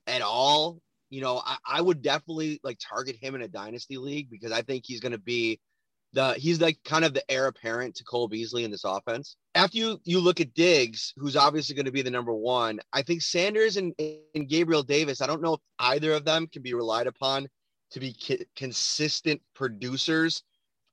at 0.07 0.21
all 0.21 0.81
you 1.11 1.21
know, 1.21 1.41
I, 1.45 1.57
I 1.67 1.81
would 1.81 2.01
definitely 2.01 2.59
like 2.63 2.79
target 2.79 3.17
him 3.21 3.35
in 3.35 3.41
a 3.41 3.47
dynasty 3.47 3.97
league 3.97 4.29
because 4.31 4.51
I 4.51 4.63
think 4.63 4.85
he's 4.87 5.01
going 5.01 5.11
to 5.11 5.19
be 5.19 5.59
the 6.13 6.33
he's 6.33 6.59
like 6.59 6.77
kind 6.83 7.05
of 7.05 7.13
the 7.13 7.29
heir 7.29 7.47
apparent 7.47 7.95
to 7.95 8.03
Cole 8.05 8.29
Beasley 8.29 8.63
in 8.63 8.71
this 8.71 8.85
offense. 8.85 9.35
After 9.53 9.77
you 9.77 9.99
you 10.05 10.21
look 10.21 10.39
at 10.39 10.53
Diggs, 10.53 11.13
who's 11.17 11.35
obviously 11.35 11.75
going 11.75 11.85
to 11.85 11.91
be 11.91 12.01
the 12.01 12.09
number 12.09 12.33
one, 12.33 12.79
I 12.93 13.01
think 13.01 13.21
Sanders 13.21 13.75
and, 13.77 13.93
and 14.33 14.47
Gabriel 14.49 14.83
Davis. 14.83 15.21
I 15.21 15.27
don't 15.27 15.41
know 15.41 15.55
if 15.55 15.59
either 15.79 16.13
of 16.13 16.25
them 16.25 16.47
can 16.47 16.61
be 16.61 16.73
relied 16.73 17.07
upon 17.07 17.47
to 17.91 17.99
be 17.99 18.13
ki- 18.13 18.45
consistent 18.55 19.41
producers, 19.53 20.43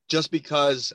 just 0.08 0.32
because 0.32 0.92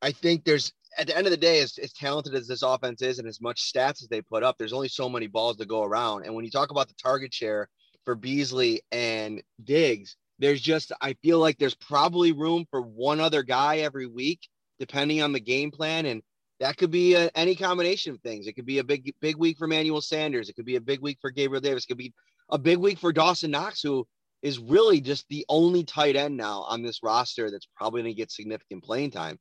I 0.00 0.12
think 0.12 0.44
there's 0.44 0.72
at 0.96 1.08
the 1.08 1.16
end 1.16 1.26
of 1.26 1.30
the 1.30 1.36
day, 1.36 1.60
as, 1.60 1.76
as 1.78 1.92
talented 1.92 2.34
as 2.34 2.46
this 2.46 2.62
offense 2.62 3.02
is 3.02 3.18
and 3.18 3.28
as 3.28 3.40
much 3.40 3.70
stats 3.70 4.02
as 4.02 4.08
they 4.08 4.22
put 4.22 4.42
up, 4.42 4.56
there's 4.56 4.72
only 4.72 4.88
so 4.88 5.10
many 5.10 5.26
balls 5.26 5.56
to 5.58 5.66
go 5.66 5.82
around. 5.82 6.24
And 6.24 6.34
when 6.34 6.44
you 6.44 6.50
talk 6.50 6.70
about 6.70 6.88
the 6.88 6.94
target 6.94 7.34
share 7.34 7.68
for 8.04 8.14
Beasley 8.14 8.82
and 8.92 9.42
Diggs, 9.62 10.16
there's 10.38 10.60
just 10.60 10.92
I 11.00 11.14
feel 11.22 11.38
like 11.38 11.58
there's 11.58 11.74
probably 11.74 12.32
room 12.32 12.66
for 12.70 12.80
one 12.80 13.20
other 13.20 13.42
guy 13.42 13.78
every 13.78 14.06
week, 14.06 14.48
depending 14.78 15.22
on 15.22 15.32
the 15.32 15.40
game 15.40 15.70
plan, 15.70 16.06
and 16.06 16.22
that 16.60 16.76
could 16.76 16.90
be 16.90 17.14
a, 17.14 17.30
any 17.34 17.54
combination 17.54 18.14
of 18.14 18.20
things. 18.20 18.46
It 18.46 18.54
could 18.54 18.66
be 18.66 18.78
a 18.78 18.84
big 18.84 19.12
big 19.20 19.36
week 19.36 19.58
for 19.58 19.66
Manuel 19.66 20.00
Sanders. 20.00 20.48
It 20.48 20.54
could 20.54 20.64
be 20.64 20.76
a 20.76 20.80
big 20.80 21.00
week 21.00 21.18
for 21.20 21.30
Gabriel 21.30 21.60
Davis. 21.60 21.84
It 21.84 21.88
could 21.88 21.98
be 21.98 22.12
a 22.50 22.58
big 22.58 22.78
week 22.78 22.98
for 22.98 23.12
Dawson 23.12 23.50
Knox, 23.50 23.82
who 23.82 24.06
is 24.42 24.58
really 24.58 25.00
just 25.00 25.26
the 25.28 25.44
only 25.48 25.84
tight 25.84 26.16
end 26.16 26.36
now 26.36 26.62
on 26.62 26.82
this 26.82 27.02
roster 27.02 27.50
that's 27.50 27.66
probably 27.76 28.02
going 28.02 28.14
to 28.14 28.16
get 28.16 28.30
significant 28.30 28.84
playing 28.84 29.10
time. 29.10 29.38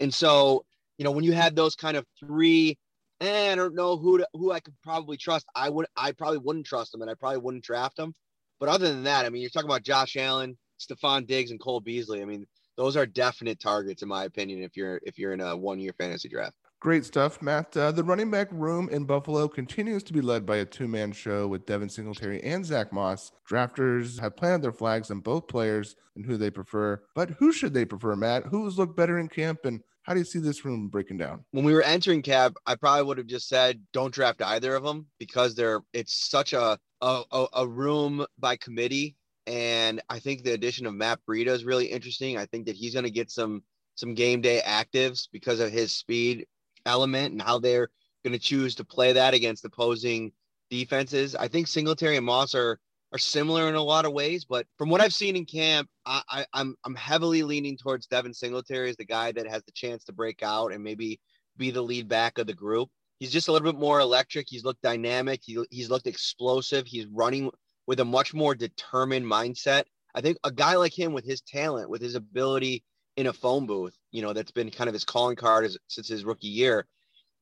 And 0.00 0.12
so, 0.12 0.64
you 0.96 1.04
know, 1.04 1.10
when 1.10 1.24
you 1.24 1.32
had 1.32 1.54
those 1.54 1.74
kind 1.74 1.96
of 1.96 2.06
three, 2.18 2.78
eh, 3.20 3.52
I 3.52 3.54
don't 3.54 3.74
know 3.74 3.96
who 3.96 4.18
to, 4.18 4.28
who 4.32 4.52
I 4.52 4.60
could 4.60 4.74
probably 4.82 5.16
trust. 5.16 5.46
I 5.54 5.68
would 5.68 5.86
I 5.96 6.12
probably 6.12 6.38
wouldn't 6.38 6.66
trust 6.66 6.92
them, 6.92 7.02
and 7.02 7.10
I 7.10 7.14
probably 7.14 7.38
wouldn't 7.38 7.64
draft 7.64 7.96
them. 7.96 8.14
But 8.58 8.68
other 8.68 8.88
than 8.88 9.04
that, 9.04 9.26
I 9.26 9.30
mean, 9.30 9.42
you're 9.42 9.50
talking 9.50 9.68
about 9.68 9.82
Josh 9.82 10.16
Allen, 10.16 10.56
Stefon 10.80 11.26
Diggs, 11.26 11.50
and 11.50 11.60
Cole 11.60 11.80
Beasley. 11.80 12.22
I 12.22 12.24
mean, 12.24 12.46
those 12.76 12.96
are 12.96 13.06
definite 13.06 13.60
targets 13.60 14.02
in 14.02 14.08
my 14.08 14.24
opinion. 14.24 14.62
If 14.62 14.76
you're 14.76 15.00
if 15.04 15.18
you're 15.18 15.32
in 15.32 15.40
a 15.40 15.56
one 15.56 15.78
year 15.78 15.94
fantasy 15.98 16.28
draft. 16.28 16.56
Great 16.78 17.06
stuff, 17.06 17.40
Matt. 17.40 17.74
Uh, 17.74 17.90
the 17.90 18.04
running 18.04 18.30
back 18.30 18.48
room 18.52 18.90
in 18.90 19.06
Buffalo 19.06 19.48
continues 19.48 20.02
to 20.02 20.12
be 20.12 20.20
led 20.20 20.44
by 20.44 20.58
a 20.58 20.64
two 20.64 20.86
man 20.86 21.10
show 21.10 21.48
with 21.48 21.64
Devin 21.64 21.88
Singletary 21.88 22.42
and 22.42 22.64
Zach 22.64 22.92
Moss. 22.92 23.32
Drafters 23.50 24.20
have 24.20 24.36
planted 24.36 24.62
their 24.62 24.72
flags 24.72 25.10
on 25.10 25.20
both 25.20 25.48
players 25.48 25.96
and 26.16 26.26
who 26.26 26.36
they 26.36 26.50
prefer. 26.50 27.02
But 27.14 27.30
who 27.30 27.50
should 27.50 27.72
they 27.72 27.86
prefer, 27.86 28.14
Matt? 28.14 28.44
Who's 28.46 28.78
looked 28.78 28.96
better 28.96 29.18
in 29.18 29.28
camp 29.28 29.64
and 29.64 29.80
how 30.06 30.12
do 30.14 30.20
you 30.20 30.24
see 30.24 30.38
this 30.38 30.64
room 30.64 30.86
breaking 30.86 31.18
down? 31.18 31.44
When 31.50 31.64
we 31.64 31.74
were 31.74 31.82
entering 31.82 32.22
camp, 32.22 32.56
I 32.64 32.76
probably 32.76 33.04
would 33.04 33.18
have 33.18 33.26
just 33.26 33.48
said 33.48 33.82
don't 33.92 34.14
draft 34.14 34.40
either 34.40 34.76
of 34.76 34.84
them 34.84 35.06
because 35.18 35.54
they're 35.54 35.80
it's 35.92 36.14
such 36.30 36.52
a 36.52 36.78
a, 37.02 37.46
a 37.52 37.66
room 37.66 38.24
by 38.38 38.56
committee. 38.56 39.16
And 39.46 40.00
I 40.08 40.20
think 40.20 40.42
the 40.42 40.52
addition 40.52 40.86
of 40.86 40.94
Matt 40.94 41.20
Breida 41.28 41.48
is 41.48 41.64
really 41.64 41.86
interesting. 41.86 42.38
I 42.38 42.46
think 42.46 42.66
that 42.66 42.76
he's 42.76 42.94
going 42.94 43.04
to 43.04 43.10
get 43.10 43.30
some 43.30 43.64
some 43.96 44.14
game 44.14 44.40
day 44.40 44.62
actives 44.64 45.28
because 45.32 45.58
of 45.58 45.72
his 45.72 45.92
speed 45.92 46.46
element 46.84 47.32
and 47.32 47.42
how 47.42 47.58
they're 47.58 47.88
going 48.24 48.32
to 48.32 48.38
choose 48.38 48.76
to 48.76 48.84
play 48.84 49.12
that 49.12 49.34
against 49.34 49.64
opposing 49.64 50.30
defenses. 50.70 51.34
I 51.34 51.48
think 51.48 51.66
Singletary 51.66 52.16
and 52.16 52.26
Moss 52.26 52.54
are 52.54 52.78
are 53.12 53.18
similar 53.18 53.68
in 53.68 53.74
a 53.74 53.82
lot 53.82 54.04
of 54.04 54.12
ways, 54.12 54.44
but 54.44 54.66
from 54.78 54.88
what 54.90 55.00
I've 55.00 55.14
seen 55.14 55.36
in 55.36 55.44
camp, 55.44 55.88
I, 56.04 56.22
I, 56.28 56.46
I'm 56.52 56.76
I'm 56.84 56.94
heavily 56.94 57.42
leaning 57.42 57.76
towards 57.76 58.06
Devin 58.06 58.34
Singletary 58.34 58.90
as 58.90 58.96
the 58.96 59.04
guy 59.04 59.32
that 59.32 59.48
has 59.48 59.62
the 59.64 59.72
chance 59.72 60.04
to 60.04 60.12
break 60.12 60.42
out 60.42 60.72
and 60.72 60.82
maybe 60.82 61.20
be 61.56 61.70
the 61.70 61.82
lead 61.82 62.08
back 62.08 62.38
of 62.38 62.46
the 62.46 62.54
group 62.54 62.88
he's 63.18 63.32
just 63.32 63.48
a 63.48 63.52
little 63.52 63.70
bit 63.70 63.80
more 63.80 64.00
electric. 64.00 64.46
He's 64.48 64.64
looked 64.64 64.82
dynamic. 64.82 65.40
He, 65.44 65.58
he's 65.70 65.90
looked 65.90 66.06
explosive. 66.06 66.86
He's 66.86 67.06
running 67.06 67.50
with 67.86 68.00
a 68.00 68.04
much 68.04 68.34
more 68.34 68.54
determined 68.54 69.26
mindset. 69.26 69.84
I 70.14 70.20
think 70.20 70.38
a 70.44 70.50
guy 70.50 70.76
like 70.76 70.98
him 70.98 71.12
with 71.12 71.24
his 71.24 71.40
talent, 71.40 71.90
with 71.90 72.02
his 72.02 72.14
ability 72.14 72.84
in 73.16 73.26
a 73.26 73.32
phone 73.32 73.66
booth, 73.66 73.96
you 74.12 74.22
know, 74.22 74.32
that's 74.32 74.50
been 74.50 74.70
kind 74.70 74.88
of 74.88 74.94
his 74.94 75.04
calling 75.04 75.36
card 75.36 75.64
as, 75.64 75.78
since 75.88 76.08
his 76.08 76.24
rookie 76.24 76.48
year. 76.48 76.86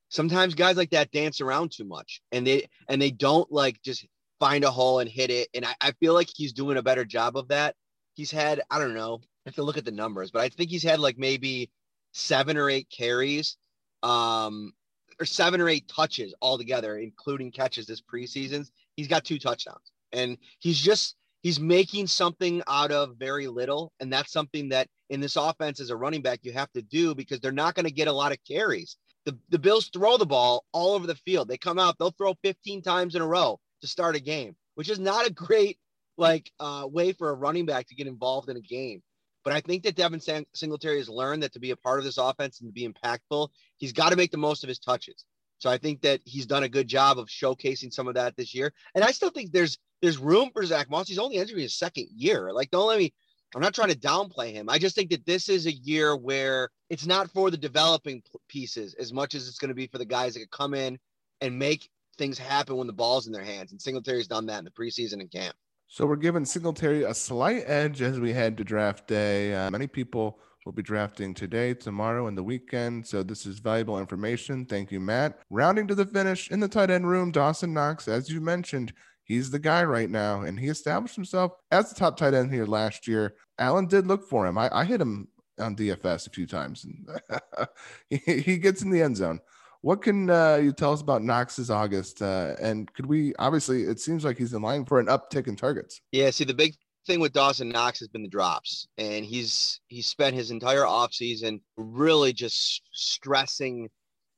Sometimes 0.09 0.55
guys 0.55 0.77
like 0.77 0.91
that 0.91 1.11
dance 1.11 1.41
around 1.41 1.73
too 1.73 1.85
much 1.85 2.21
and 2.31 2.47
they 2.47 2.67
and 2.89 3.03
they 3.03 3.11
don't 3.11 3.51
like 3.51 3.83
just 3.83 4.07
find 4.41 4.65
a 4.65 4.71
hole 4.71 5.01
and 5.01 5.09
hit 5.09 5.31
it. 5.31 5.49
And 5.55 5.65
I, 5.65 5.75
I 5.81 5.93
feel 5.93 6.15
like 6.15 6.29
he's 6.35 6.53
doing 6.53 6.77
a 6.77 6.83
better 6.83 7.05
job 7.05 7.37
of 7.37 7.49
that. 7.49 7.75
He's 8.15 8.31
had, 8.31 8.63
I 8.71 8.79
don't 8.79 8.95
know, 8.95 9.21
I 9.23 9.49
have 9.49 9.55
to 9.57 9.63
look 9.63 9.77
at 9.77 9.85
the 9.85 9.91
numbers, 9.91 10.31
but 10.31 10.43
I 10.43 10.49
think 10.49 10.71
he's 10.71 10.83
had 10.83 11.01
like 11.01 11.19
maybe 11.19 11.71
seven 12.13 12.57
or 12.57 12.71
eight 12.71 12.89
carries 12.91 13.57
um, 14.03 14.73
or 15.21 15.27
seven 15.27 15.61
or 15.61 15.69
eight 15.69 15.89
touches 15.89 16.35
altogether, 16.41 16.99
including 16.99 17.51
catches 17.51 17.87
this 17.87 18.01
preseason. 18.01 18.69
He's 18.97 19.09
got 19.09 19.25
two 19.25 19.39
touchdowns, 19.39 19.93
and 20.13 20.39
he's 20.61 20.79
just 20.79 21.17
he's 21.43 21.59
making 21.59 22.07
something 22.07 22.63
out 22.69 22.93
of 22.93 23.17
very 23.19 23.49
little, 23.49 23.93
and 24.01 24.13
that's 24.13 24.33
something 24.33 24.69
that 24.71 24.89
in 25.11 25.21
this 25.21 25.37
offense 25.37 25.81
as 25.81 25.91
a 25.91 25.97
running 25.97 26.23
back 26.23 26.41
you 26.43 26.53
have 26.53 26.73
to 26.73 26.83
do 26.83 27.15
because 27.15 27.41
they're 27.41 27.53
not 27.53 27.75
going 27.75 27.87
to 27.87 27.93
get 27.93 28.09
a 28.09 28.13
lot 28.13 28.33
of 28.33 28.39
carries. 28.49 28.97
The, 29.27 29.39
the 29.49 29.59
Bills 29.59 29.89
throw 29.89 30.17
the 30.17 30.27
ball 30.27 30.65
all 30.73 30.95
over 30.95 31.07
the 31.07 31.15
field. 31.15 31.49
They 31.49 31.57
come 31.57 31.79
out, 31.79 31.97
they'll 31.99 32.11
throw 32.11 32.35
15 32.43 32.83
times 32.83 33.15
in 33.15 33.23
a 33.23 33.27
row 33.27 33.59
to 33.85 33.89
start 33.91 34.17
a 34.17 34.21
game, 34.21 34.57
which 34.75 34.89
is 34.89 34.99
not 34.99 35.27
a 35.27 35.33
great 35.33 35.79
like 36.17 36.51
uh, 36.59 36.87
way 36.91 37.13
for 37.13 37.31
a 37.31 37.35
running 37.35 37.67
back 37.67 37.87
to 37.89 37.95
get 37.95 38.07
involved 38.07 38.49
in 38.49 38.57
a 38.57 38.61
game. 38.61 39.03
But 39.45 39.53
I 39.53 39.61
think 39.61 39.83
that 39.83 39.97
Devin 39.97 40.21
Singletary 40.55 40.99
has 40.99 41.09
learned 41.09 41.43
that 41.43 41.53
to 41.53 41.61
be 41.61 41.71
a 41.71 41.77
part 41.77 41.99
of 41.99 42.05
this 42.05 42.17
offense 42.17 42.61
and 42.61 42.69
to 42.69 42.73
be 42.73 42.89
impactful, 42.89 43.49
he's 43.77 43.93
got 43.93 44.11
to 44.11 44.17
make 44.17 44.31
the 44.31 44.39
most 44.39 44.65
of 44.65 44.69
his 44.69 44.79
touches. 44.79 45.27
So 45.59 45.69
I 45.69 45.77
think 45.77 46.01
that 46.01 46.21
he's 46.25 46.47
done 46.47 46.63
a 46.63 46.69
good 46.69 46.89
job 46.89 47.19
of 47.19 47.29
showcasing 47.29 47.93
some 47.93 48.09
of 48.09 48.15
that 48.15 48.37
this 48.37 48.55
year. 48.55 48.73
And 48.95 49.05
I 49.05 49.13
still 49.13 49.31
think 49.31 49.53
there's 49.53 49.79
there's 50.01 50.19
room 50.19 50.51
for 50.53 50.65
Zach 50.65 50.91
Moss. 50.91 51.09
He's 51.09 51.19
only 51.19 51.37
entering 51.37 51.61
his 51.61 51.79
second 51.79 52.09
year. 52.15 52.53
Like, 52.53 52.71
don't 52.71 52.89
let 52.89 52.99
me. 52.99 53.13
I'm 53.55 53.63
not 53.63 53.75
trying 53.75 53.91
to 53.91 53.99
downplay 53.99 54.53
him. 54.53 54.69
I 54.69 54.79
just 54.79 54.97
think 54.97 55.11
that 55.11 55.25
this 55.27 55.49
is 55.49 55.67
a 55.67 55.73
year 55.73 56.17
where 56.17 56.71
it's 56.91 57.07
not 57.07 57.31
for 57.31 57.51
the 57.51 57.57
developing 57.57 58.23
pieces 58.49 58.95
as 58.95 59.13
much 59.13 59.35
as 59.35 59.47
it's 59.47 59.59
going 59.59 59.69
to 59.69 59.75
be 59.75 59.87
for 59.87 59.99
the 59.99 60.05
guys 60.05 60.35
that 60.35 60.41
can 60.41 60.49
come 60.51 60.75
in 60.75 60.99
and 61.41 61.57
make 61.59 61.89
things 62.15 62.39
happen 62.39 62.77
when 62.77 62.87
the 62.87 62.93
ball's 62.93 63.27
in 63.27 63.33
their 63.33 63.45
hands. 63.45 63.73
And 63.73 63.81
Singletary's 63.81 64.29
done 64.29 64.47
that 64.47 64.59
in 64.59 64.65
the 64.65 64.71
preseason 64.71 65.21
and 65.21 65.31
camp. 65.31 65.55
So 65.87 66.07
we're 66.07 66.17
giving 66.17 66.45
Singletary 66.45 67.05
a 67.05 67.15
slight 67.15 67.65
edge 67.67 68.03
as 68.03 68.19
we 68.19 68.33
head 68.33 68.57
to 68.57 68.65
draft 68.65 69.07
day. 69.07 69.55
Uh, 69.55 69.71
many 69.71 69.87
people 69.87 70.41
will 70.65 70.73
be 70.73 70.83
drafting 70.83 71.35
today, 71.35 71.75
tomorrow, 71.75 72.27
and 72.27 72.37
the 72.37 72.43
weekend. 72.43 73.07
So 73.07 73.23
this 73.23 73.47
is 73.47 73.59
valuable 73.59 73.99
information. 73.99 74.65
Thank 74.65 74.91
you, 74.91 74.99
Matt. 74.99 75.39
Rounding 75.51 75.87
to 75.89 75.95
the 75.95 76.07
finish 76.07 76.51
in 76.51 76.61
the 76.61 76.69
tight 76.69 76.91
end 76.91 77.07
room, 77.07 77.31
Dawson 77.31 77.73
Knox, 77.75 78.09
as 78.09 78.31
you 78.31 78.41
mentioned, 78.41 78.93
he's 79.25 79.51
the 79.51 79.59
guy 79.59 79.85
right 79.85 80.11
now, 80.11 80.43
and 80.43 80.59
he 80.59 80.69
established 80.69 81.15
himself 81.15 81.53
as 81.71 81.91
the 81.91 81.95
top 81.95 82.17
tight 82.17 82.35
end 82.35 82.53
here 82.53 82.67
last 82.67 83.07
year. 83.07 83.35
Allen 83.59 83.87
did 83.87 84.07
look 84.07 84.29
for 84.29 84.47
him. 84.47 84.57
I, 84.59 84.71
I 84.73 84.85
hit 84.85 85.01
him 85.01 85.29
on 85.59 85.77
DFS 85.77 86.27
a 86.27 86.31
few 86.31 86.47
times, 86.47 86.85
and 86.85 87.69
he, 88.11 88.41
he 88.41 88.57
gets 88.57 88.83
in 88.83 88.91
the 88.91 89.03
end 89.03 89.17
zone. 89.17 89.41
What 89.85 90.01
can 90.01 90.31
uh, 90.31 90.57
you 90.63 90.73
tell 90.73 90.95
us 90.95 91.03
about 91.03 91.23
Knox's 91.23 91.71
August? 91.71 92.23
Uh, 92.23 92.55
and 92.59 92.91
could 92.95 93.05
we 93.05 93.35
obviously? 93.39 93.83
It 93.83 94.01
seems 94.01 94.25
like 94.25 94.39
he's 94.39 94.55
in 94.55 94.63
line 94.63 94.87
for 94.87 94.99
an 94.99 95.09
uptick 95.09 95.47
in 95.47 95.57
targets. 95.57 96.01
Yeah. 96.11 96.31
See, 96.31 96.45
the 96.45 96.55
big 96.55 96.75
thing 97.07 97.21
with 97.21 97.35
Dawson 97.35 97.69
Knox 97.69 97.99
has 97.99 98.09
been 98.09 98.23
the 98.23 98.29
drops, 98.29 98.89
and 98.97 99.27
he's 99.27 99.83
he's 99.89 100.07
spent 100.07 100.37
his 100.37 100.51
entire 100.51 100.85
offseason 100.85 101.61
really 101.77 102.33
just 102.33 102.81
stressing, 102.95 103.91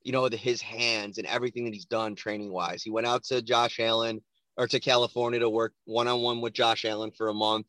you 0.03 0.11
know, 0.11 0.27
the, 0.27 0.35
his 0.35 0.61
hands 0.61 1.17
and 1.17 1.25
everything 1.25 1.63
that 1.63 1.73
he's 1.73 1.85
done 1.85 2.13
training 2.13 2.51
wise. 2.51 2.83
He 2.83 2.91
went 2.91 3.07
out 3.07 3.23
to 3.27 3.41
Josh 3.41 3.79
Allen 3.79 4.19
or 4.57 4.67
to 4.67 4.81
California 4.81 5.39
to 5.39 5.49
work 5.49 5.71
one 5.85 6.09
on 6.09 6.21
one 6.23 6.41
with 6.41 6.51
Josh 6.51 6.83
Allen 6.83 7.11
for 7.17 7.29
a 7.29 7.33
month. 7.33 7.67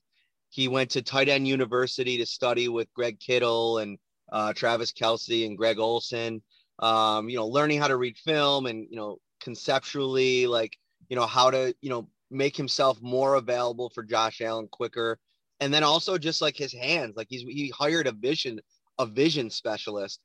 He 0.48 0.66
went 0.66 0.90
to 0.90 1.02
tight 1.02 1.28
end 1.28 1.46
university 1.46 2.18
to 2.18 2.26
study 2.26 2.66
with 2.66 2.92
Greg 2.92 3.20
Kittle 3.20 3.78
and 3.78 3.98
uh, 4.32 4.52
Travis 4.52 4.90
Kelce 4.90 5.46
and 5.46 5.56
Greg 5.56 5.78
Olsen 5.78 6.42
um, 6.78 7.28
you 7.28 7.36
know, 7.36 7.46
learning 7.46 7.80
how 7.80 7.88
to 7.88 7.96
read 7.96 8.16
film 8.18 8.66
and, 8.66 8.86
you 8.90 8.96
know, 8.96 9.18
conceptually, 9.40 10.46
like, 10.46 10.76
you 11.08 11.16
know, 11.16 11.26
how 11.26 11.50
to, 11.50 11.74
you 11.80 11.90
know, 11.90 12.08
make 12.30 12.56
himself 12.56 13.00
more 13.00 13.34
available 13.34 13.90
for 13.94 14.02
Josh 14.02 14.40
Allen 14.40 14.68
quicker. 14.70 15.18
And 15.60 15.72
then 15.72 15.82
also 15.82 16.18
just 16.18 16.40
like 16.40 16.56
his 16.56 16.72
hands, 16.72 17.14
like 17.16 17.26
he's, 17.30 17.42
he 17.42 17.72
hired 17.76 18.06
a 18.06 18.12
vision, 18.12 18.60
a 18.98 19.06
vision 19.06 19.50
specialist 19.50 20.20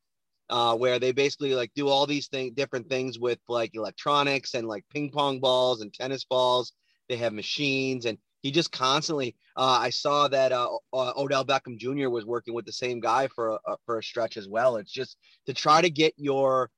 uh, 0.50 0.76
where 0.76 1.00
they 1.00 1.12
basically 1.12 1.56
like 1.56 1.72
do 1.76 1.88
all 1.88 2.06
these 2.06 2.28
things, 2.28 2.54
different 2.54 2.90
things 2.90 3.18
with 3.18 3.40
like 3.48 3.76
electronics 3.76 4.54
and 4.54 4.68
like 4.68 4.86
ping 4.92 5.10
pong 5.10 5.40
balls 5.40 5.82
and 5.82 5.94
tennis 5.94 6.26
balls. 6.26 6.74
They 7.10 7.18
have 7.18 7.34
machines 7.34 8.06
and 8.06 8.18
he 8.44 8.52
just 8.52 8.72
constantly. 8.72 9.36
Uh, 9.58 9.80
I 9.82 9.90
saw 9.90 10.28
that 10.28 10.52
uh, 10.52 10.70
uh, 10.94 11.14
Odell 11.18 11.46
Beckham 11.46 11.78
Jr. 11.78 12.10
was 12.10 12.26
working 12.26 12.54
with 12.54 12.66
the 12.66 12.72
same 12.72 13.00
guy 13.00 13.28
for 13.28 13.58
a, 13.66 13.78
for 13.86 13.98
a 13.98 14.04
stretch 14.04 14.38
as 14.38 14.48
well. 14.48 14.76
It's 14.76 14.92
just 14.92 15.18
to 15.48 15.54
try 15.54 15.82
to 15.82 15.90
get 15.90 16.14
your, 16.18 16.70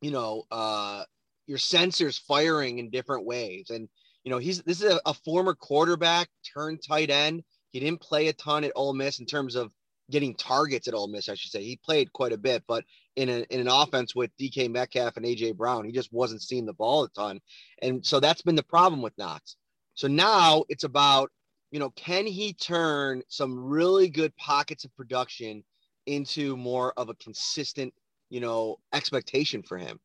you 0.00 0.10
know, 0.10 0.42
uh, 0.50 1.04
your 1.46 1.58
sensors 1.58 2.20
firing 2.20 2.78
in 2.78 2.90
different 2.90 3.24
ways. 3.24 3.70
And 3.70 3.88
you 4.24 4.30
know, 4.30 4.38
he's 4.38 4.62
this 4.62 4.82
is 4.82 4.92
a, 4.92 5.00
a 5.06 5.14
former 5.14 5.54
quarterback 5.54 6.28
turned 6.54 6.80
tight 6.86 7.10
end. 7.10 7.42
He 7.70 7.80
didn't 7.80 8.00
play 8.00 8.28
a 8.28 8.32
ton 8.32 8.64
at 8.64 8.72
Ole 8.74 8.92
Miss 8.92 9.20
in 9.20 9.26
terms 9.26 9.54
of 9.54 9.70
getting 10.10 10.34
targets 10.34 10.88
at 10.88 10.94
Ole 10.94 11.08
Miss, 11.08 11.28
I 11.28 11.34
should 11.34 11.50
say. 11.50 11.62
He 11.62 11.80
played 11.84 12.12
quite 12.12 12.32
a 12.32 12.38
bit, 12.38 12.62
but 12.68 12.84
in, 13.16 13.28
a, 13.28 13.46
in 13.50 13.60
an 13.60 13.68
offense 13.68 14.14
with 14.14 14.30
DK 14.38 14.70
Metcalf 14.70 15.16
and 15.16 15.24
AJ 15.24 15.56
Brown, 15.56 15.84
he 15.84 15.92
just 15.92 16.12
wasn't 16.12 16.42
seeing 16.42 16.66
the 16.66 16.74
ball 16.74 17.04
a 17.04 17.08
ton. 17.10 17.40
And 17.80 18.04
so 18.04 18.20
that's 18.20 18.42
been 18.42 18.56
the 18.56 18.62
problem 18.62 19.00
with 19.00 19.16
Knox. 19.16 19.56
So 19.94 20.08
now 20.08 20.64
it's 20.68 20.84
about, 20.84 21.30
you 21.70 21.78
know, 21.78 21.90
can 21.90 22.26
he 22.26 22.52
turn 22.52 23.22
some 23.28 23.58
really 23.58 24.08
good 24.08 24.34
pockets 24.36 24.84
of 24.84 24.94
production 24.96 25.64
into 26.06 26.56
more 26.56 26.92
of 26.96 27.08
a 27.08 27.14
consistent, 27.14 27.92
you 28.30 28.40
know, 28.40 28.76
expectation 28.92 29.62
for 29.62 29.78
him. 29.78 29.98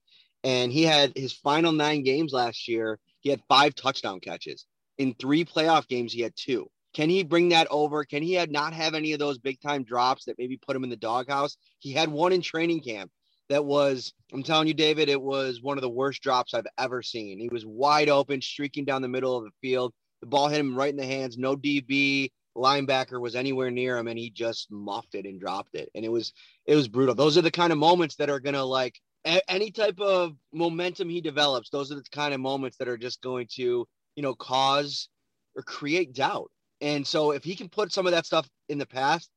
And 0.43 0.71
he 0.71 0.84
had 0.84 1.13
his 1.15 1.34
final 1.34 1.71
nine 1.71 2.04
games 2.04 2.34
last 2.34 2.67
year, 2.67 3.00
he 3.21 3.30
had 3.30 3.41
five 3.50 3.76
touchdown 3.76 4.19
catches. 4.19 4.65
In 4.97 5.13
three 5.15 5.43
playoff 5.43 5.88
games, 5.88 6.13
he 6.13 6.21
had 6.21 6.34
two. 6.36 6.67
Can 6.93 7.10
he 7.10 7.23
bring 7.23 7.50
that 7.50 7.67
over? 7.69 8.04
Can 8.06 8.23
he 8.23 8.43
not 8.50 8.73
have 8.73 8.95
any 8.95 9.13
of 9.13 9.19
those 9.19 9.38
big 9.38 9.60
time 9.62 9.84
drops 9.84 10.26
that 10.26 10.38
maybe 10.38 10.58
put 10.58 10.76
him 10.76 10.84
in 10.84 10.89
the 10.89 10.95
doghouse? 10.95 11.58
He 11.80 11.91
had 11.91 12.10
one 12.10 12.32
in 12.32 12.41
training 12.41 12.82
camp 12.82 13.12
that 13.49 13.63
was, 13.63 14.13
I'm 14.33 14.43
telling 14.43 14.67
you, 14.67 14.73
David, 14.73 15.10
it 15.10 15.21
was 15.21 15.62
one 15.62 15.77
of 15.77 15.81
the 15.81 15.89
worst 15.89 16.21
drops 16.21 16.53
I've 16.53 16.67
ever 16.77 17.01
seen. 17.01 17.39
He 17.39 17.49
was 17.49 17.65
wide 17.65 18.10
open, 18.10 18.41
streaking 18.41 18.86
down 18.86 19.01
the 19.01 19.07
middle 19.07 19.38
of 19.38 19.45
the 19.45 19.51
field. 19.62 19.93
The 20.21 20.27
ball 20.27 20.47
hit 20.47 20.60
him 20.60 20.75
right 20.75 20.89
in 20.89 20.97
the 20.97 21.05
hands. 21.05 21.38
No 21.38 21.55
DB 21.55 22.31
linebacker 22.57 23.21
was 23.21 23.36
anywhere 23.36 23.71
near 23.71 23.97
him, 23.97 24.07
and 24.07 24.17
he 24.17 24.29
just 24.29 24.71
muffed 24.71 25.15
it 25.15 25.25
and 25.25 25.39
dropped 25.39 25.75
it. 25.75 25.89
And 25.95 26.03
it 26.03 26.12
was 26.12 26.33
it 26.65 26.75
was 26.75 26.88
brutal. 26.88 27.15
Those 27.15 27.38
are 27.38 27.41
the 27.43 27.51
kind 27.51 27.71
of 27.71 27.77
moments 27.77 28.15
that 28.15 28.29
are 28.29 28.39
gonna 28.39 28.65
like 28.65 28.99
any 29.47 29.71
type 29.71 29.99
of 29.99 30.33
momentum 30.53 31.10
he 31.10 31.21
develops. 31.21 31.69
Those 31.69 31.91
are 31.91 31.95
the 31.95 32.03
kind 32.12 32.33
of 32.33 32.39
moments 32.39 32.77
that 32.77 32.88
are 32.88 32.97
just 32.97 33.21
going 33.21 33.47
to 33.55 33.88
you 34.15 34.23
know 34.23 34.33
cause 34.33 35.10
or 35.55 35.63
create 35.63 36.13
doubt. 36.13 36.51
And 36.81 37.05
so 37.05 37.31
if 37.31 37.43
he 37.43 37.55
can 37.55 37.69
put 37.69 37.91
some 37.91 38.05
of 38.05 38.12
that 38.12 38.25
stuff 38.25 38.47
in 38.69 38.77
the 38.77 38.86
past, 38.86 39.29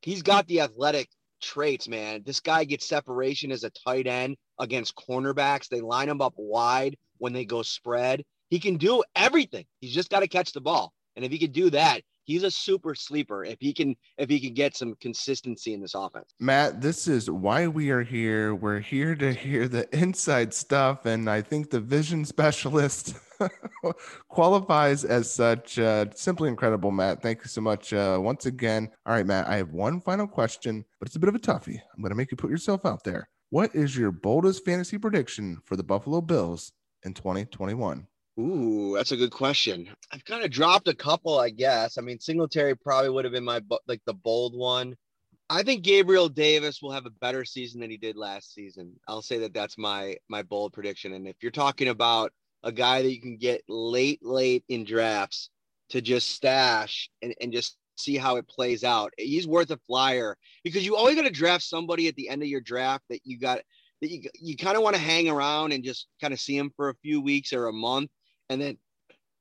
he's 0.00 0.22
got 0.22 0.46
the 0.46 0.60
athletic 0.60 1.08
traits, 1.42 1.88
man. 1.88 2.22
This 2.24 2.40
guy 2.40 2.64
gets 2.64 2.88
separation 2.88 3.52
as 3.52 3.64
a 3.64 3.70
tight 3.70 4.06
end 4.06 4.36
against 4.58 4.96
cornerbacks. 4.96 5.68
They 5.68 5.80
line 5.80 6.08
him 6.08 6.22
up 6.22 6.34
wide 6.36 6.96
when 7.18 7.32
they 7.32 7.44
go 7.44 7.62
spread. 7.62 8.24
He 8.48 8.58
can 8.58 8.76
do 8.76 9.02
everything. 9.14 9.64
He's 9.80 9.94
just 9.94 10.10
got 10.10 10.20
to 10.20 10.28
catch 10.28 10.52
the 10.52 10.60
ball. 10.60 10.92
And 11.16 11.24
if 11.24 11.32
he 11.32 11.38
can 11.38 11.52
do 11.52 11.70
that, 11.70 12.02
he's 12.24 12.42
a 12.42 12.50
super 12.50 12.94
sleeper 12.94 13.44
if 13.44 13.58
he 13.60 13.72
can 13.72 13.96
if 14.18 14.28
he 14.28 14.40
can 14.40 14.54
get 14.54 14.76
some 14.76 14.94
consistency 15.00 15.74
in 15.74 15.80
this 15.80 15.94
offense. 15.94 16.34
Matt, 16.40 16.80
this 16.80 17.08
is 17.08 17.30
why 17.30 17.66
we 17.66 17.90
are 17.90 18.02
here. 18.02 18.54
We're 18.54 18.80
here 18.80 19.14
to 19.16 19.32
hear 19.32 19.68
the 19.68 19.88
inside 19.96 20.54
stuff, 20.54 21.06
and 21.06 21.28
I 21.28 21.42
think 21.42 21.70
the 21.70 21.80
vision 21.80 22.24
specialist 22.24 23.14
qualifies 24.28 25.04
as 25.04 25.32
such. 25.32 25.78
Uh, 25.78 26.06
simply 26.14 26.48
incredible, 26.48 26.90
Matt. 26.90 27.22
Thank 27.22 27.40
you 27.40 27.48
so 27.48 27.60
much 27.60 27.92
uh, 27.92 28.18
once 28.20 28.46
again. 28.46 28.90
All 29.06 29.14
right, 29.14 29.26
Matt, 29.26 29.48
I 29.48 29.56
have 29.56 29.72
one 29.72 30.00
final 30.00 30.26
question, 30.26 30.84
but 30.98 31.08
it's 31.08 31.16
a 31.16 31.20
bit 31.20 31.28
of 31.28 31.34
a 31.34 31.40
toughie. 31.40 31.80
I'm 31.94 32.02
going 32.02 32.10
to 32.10 32.16
make 32.16 32.30
you 32.30 32.36
put 32.36 32.50
yourself 32.50 32.84
out 32.84 33.04
there. 33.04 33.28
What 33.50 33.74
is 33.74 33.96
your 33.96 34.12
boldest 34.12 34.64
fantasy 34.64 34.96
prediction 34.96 35.58
for 35.64 35.76
the 35.76 35.82
Buffalo 35.82 36.20
Bills 36.20 36.72
in 37.04 37.12
2021? 37.12 38.06
Ooh, 38.40 38.94
that's 38.96 39.12
a 39.12 39.16
good 39.16 39.30
question. 39.30 39.88
I've 40.10 40.24
kind 40.24 40.42
of 40.42 40.50
dropped 40.50 40.88
a 40.88 40.94
couple, 40.94 41.38
I 41.38 41.50
guess. 41.50 41.98
I 41.98 42.00
mean, 42.00 42.18
Singletary 42.18 42.74
probably 42.74 43.10
would 43.10 43.24
have 43.24 43.32
been 43.32 43.44
my 43.44 43.60
like 43.86 44.00
the 44.06 44.14
bold 44.14 44.56
one. 44.56 44.96
I 45.50 45.62
think 45.62 45.84
Gabriel 45.84 46.30
Davis 46.30 46.80
will 46.80 46.92
have 46.92 47.04
a 47.04 47.10
better 47.10 47.44
season 47.44 47.80
than 47.80 47.90
he 47.90 47.98
did 47.98 48.16
last 48.16 48.54
season. 48.54 48.94
I'll 49.06 49.20
say 49.20 49.38
that 49.40 49.52
that's 49.52 49.76
my 49.76 50.16
my 50.30 50.42
bold 50.42 50.72
prediction. 50.72 51.12
And 51.12 51.28
if 51.28 51.36
you're 51.42 51.52
talking 51.52 51.88
about 51.88 52.32
a 52.62 52.72
guy 52.72 53.02
that 53.02 53.12
you 53.12 53.20
can 53.20 53.36
get 53.36 53.62
late, 53.68 54.24
late 54.24 54.64
in 54.68 54.84
drafts 54.84 55.50
to 55.90 56.00
just 56.00 56.30
stash 56.30 57.10
and, 57.20 57.34
and 57.40 57.52
just 57.52 57.76
see 57.98 58.16
how 58.16 58.36
it 58.36 58.48
plays 58.48 58.82
out, 58.82 59.12
he's 59.18 59.46
worth 59.46 59.70
a 59.70 59.80
flyer 59.86 60.38
because 60.64 60.86
you 60.86 60.96
always 60.96 61.16
got 61.16 61.22
to 61.22 61.30
draft 61.30 61.64
somebody 61.64 62.08
at 62.08 62.16
the 62.16 62.30
end 62.30 62.40
of 62.40 62.48
your 62.48 62.62
draft 62.62 63.04
that 63.10 63.20
you 63.24 63.38
got 63.38 63.60
that 64.00 64.10
you, 64.10 64.22
you 64.40 64.56
kind 64.56 64.78
of 64.78 64.82
want 64.82 64.96
to 64.96 65.02
hang 65.02 65.28
around 65.28 65.72
and 65.72 65.84
just 65.84 66.06
kind 66.18 66.32
of 66.32 66.40
see 66.40 66.56
him 66.56 66.72
for 66.76 66.88
a 66.88 66.96
few 67.02 67.20
weeks 67.20 67.52
or 67.52 67.66
a 67.66 67.72
month 67.74 68.10
and 68.52 68.62
then 68.62 68.76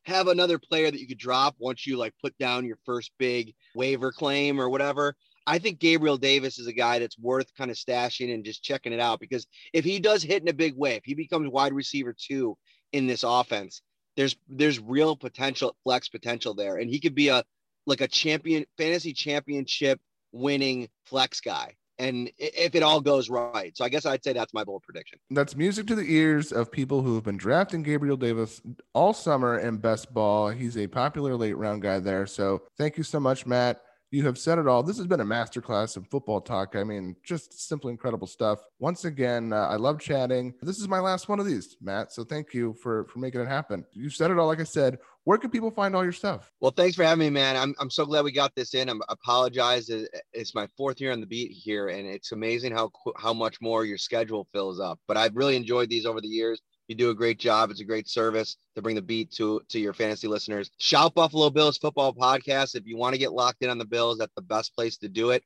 have 0.05 0.27
another 0.27 0.57
player 0.57 0.89
that 0.89 0.99
you 0.99 1.07
could 1.07 1.17
drop 1.17 1.55
once 1.59 1.85
you 1.85 1.97
like 1.97 2.13
put 2.21 2.37
down 2.37 2.65
your 2.65 2.79
first 2.85 3.11
big 3.19 3.53
waiver 3.75 4.11
claim 4.11 4.59
or 4.59 4.69
whatever. 4.69 5.15
I 5.45 5.59
think 5.59 5.79
Gabriel 5.79 6.17
Davis 6.17 6.59
is 6.59 6.67
a 6.67 6.73
guy 6.73 6.99
that's 6.99 7.17
worth 7.19 7.53
kind 7.55 7.71
of 7.71 7.77
stashing 7.77 8.33
and 8.33 8.45
just 8.45 8.63
checking 8.63 8.93
it 8.93 8.99
out 8.99 9.19
because 9.19 9.47
if 9.73 9.83
he 9.83 9.99
does 9.99 10.23
hit 10.23 10.41
in 10.41 10.47
a 10.47 10.53
big 10.53 10.75
way, 10.75 10.95
if 10.95 11.03
he 11.03 11.13
becomes 11.13 11.49
wide 11.49 11.73
receiver 11.73 12.15
two 12.17 12.57
in 12.93 13.07
this 13.07 13.23
offense, 13.23 13.81
there's 14.15 14.35
there's 14.47 14.79
real 14.79 15.15
potential 15.15 15.75
flex 15.83 16.09
potential 16.09 16.53
there, 16.53 16.77
and 16.77 16.89
he 16.89 16.99
could 16.99 17.15
be 17.15 17.29
a 17.29 17.43
like 17.87 18.01
a 18.01 18.07
champion 18.07 18.65
fantasy 18.77 19.13
championship 19.13 19.99
winning 20.31 20.87
flex 21.05 21.41
guy 21.41 21.75
and 22.01 22.31
if 22.37 22.73
it 22.73 22.83
all 22.83 22.99
goes 22.99 23.29
right. 23.29 23.75
So 23.77 23.85
I 23.85 23.89
guess 23.89 24.05
I'd 24.05 24.23
say 24.23 24.33
that's 24.33 24.53
my 24.53 24.63
bold 24.63 24.83
prediction. 24.83 25.19
That's 25.29 25.55
music 25.55 25.87
to 25.87 25.95
the 25.95 26.11
ears 26.13 26.51
of 26.51 26.71
people 26.71 27.03
who 27.03 27.15
have 27.15 27.23
been 27.23 27.37
drafting 27.37 27.83
Gabriel 27.83 28.17
Davis 28.17 28.61
all 28.93 29.13
summer 29.13 29.59
in 29.59 29.77
best 29.77 30.13
ball. 30.13 30.49
He's 30.49 30.77
a 30.77 30.87
popular 30.87 31.35
late 31.35 31.55
round 31.55 31.83
guy 31.83 31.99
there. 31.99 32.25
So 32.25 32.63
thank 32.77 32.97
you 32.97 33.03
so 33.03 33.19
much, 33.19 33.45
Matt. 33.45 33.81
You 34.11 34.25
have 34.25 34.37
said 34.37 34.59
it 34.59 34.67
all. 34.67 34.83
This 34.83 34.97
has 34.97 35.07
been 35.07 35.21
a 35.21 35.25
masterclass 35.25 35.95
of 35.95 36.05
football 36.07 36.41
talk. 36.41 36.75
I 36.75 36.83
mean, 36.83 37.15
just 37.23 37.67
simply 37.67 37.91
incredible 37.91 38.27
stuff. 38.27 38.59
Once 38.77 39.05
again, 39.05 39.53
uh, 39.53 39.67
I 39.67 39.77
love 39.77 40.01
chatting. 40.01 40.53
This 40.61 40.79
is 40.79 40.89
my 40.89 40.99
last 40.99 41.29
one 41.29 41.39
of 41.39 41.45
these, 41.45 41.77
Matt. 41.81 42.11
So 42.11 42.25
thank 42.25 42.53
you 42.53 42.75
for 42.83 43.05
for 43.05 43.19
making 43.19 43.39
it 43.39 43.47
happen. 43.47 43.85
You 43.93 44.09
said 44.09 44.29
it 44.29 44.37
all. 44.37 44.47
Like 44.47 44.59
I 44.59 44.65
said, 44.65 44.97
where 45.23 45.37
can 45.37 45.49
people 45.49 45.71
find 45.71 45.95
all 45.95 46.03
your 46.03 46.11
stuff? 46.11 46.51
Well, 46.59 46.71
thanks 46.71 46.97
for 46.97 47.03
having 47.03 47.19
me, 47.19 47.29
man. 47.29 47.55
I'm, 47.55 47.73
I'm 47.79 47.89
so 47.89 48.05
glad 48.05 48.25
we 48.25 48.33
got 48.33 48.53
this 48.53 48.73
in. 48.73 48.89
I 48.89 48.93
apologize. 49.07 49.89
It's 50.33 50.53
my 50.53 50.67
fourth 50.75 50.99
year 50.99 51.13
on 51.13 51.21
the 51.21 51.27
beat 51.27 51.51
here, 51.51 51.87
and 51.87 52.05
it's 52.05 52.33
amazing 52.33 52.73
how 52.73 52.91
how 53.17 53.31
much 53.31 53.61
more 53.61 53.85
your 53.85 53.97
schedule 53.97 54.45
fills 54.51 54.81
up. 54.81 54.99
But 55.07 55.15
I've 55.15 55.37
really 55.37 55.55
enjoyed 55.55 55.89
these 55.89 56.05
over 56.05 56.19
the 56.19 56.27
years. 56.27 56.61
You 56.91 56.95
do 56.95 57.09
a 57.09 57.15
great 57.15 57.39
job. 57.39 57.71
It's 57.71 57.79
a 57.79 57.85
great 57.85 58.09
service 58.09 58.57
to 58.75 58.81
bring 58.81 58.95
the 58.95 59.01
beat 59.01 59.31
to 59.35 59.61
to 59.69 59.79
your 59.79 59.93
fantasy 59.93 60.27
listeners. 60.27 60.69
Shout 60.77 61.15
Buffalo 61.15 61.49
Bills 61.49 61.77
football 61.77 62.13
podcast. 62.13 62.75
If 62.75 62.85
you 62.85 62.97
want 62.97 63.13
to 63.13 63.17
get 63.17 63.31
locked 63.31 63.63
in 63.63 63.69
on 63.69 63.77
the 63.77 63.85
Bills, 63.85 64.17
that's 64.17 64.33
the 64.35 64.41
best 64.41 64.75
place 64.75 64.97
to 64.97 65.07
do 65.07 65.29
it. 65.29 65.41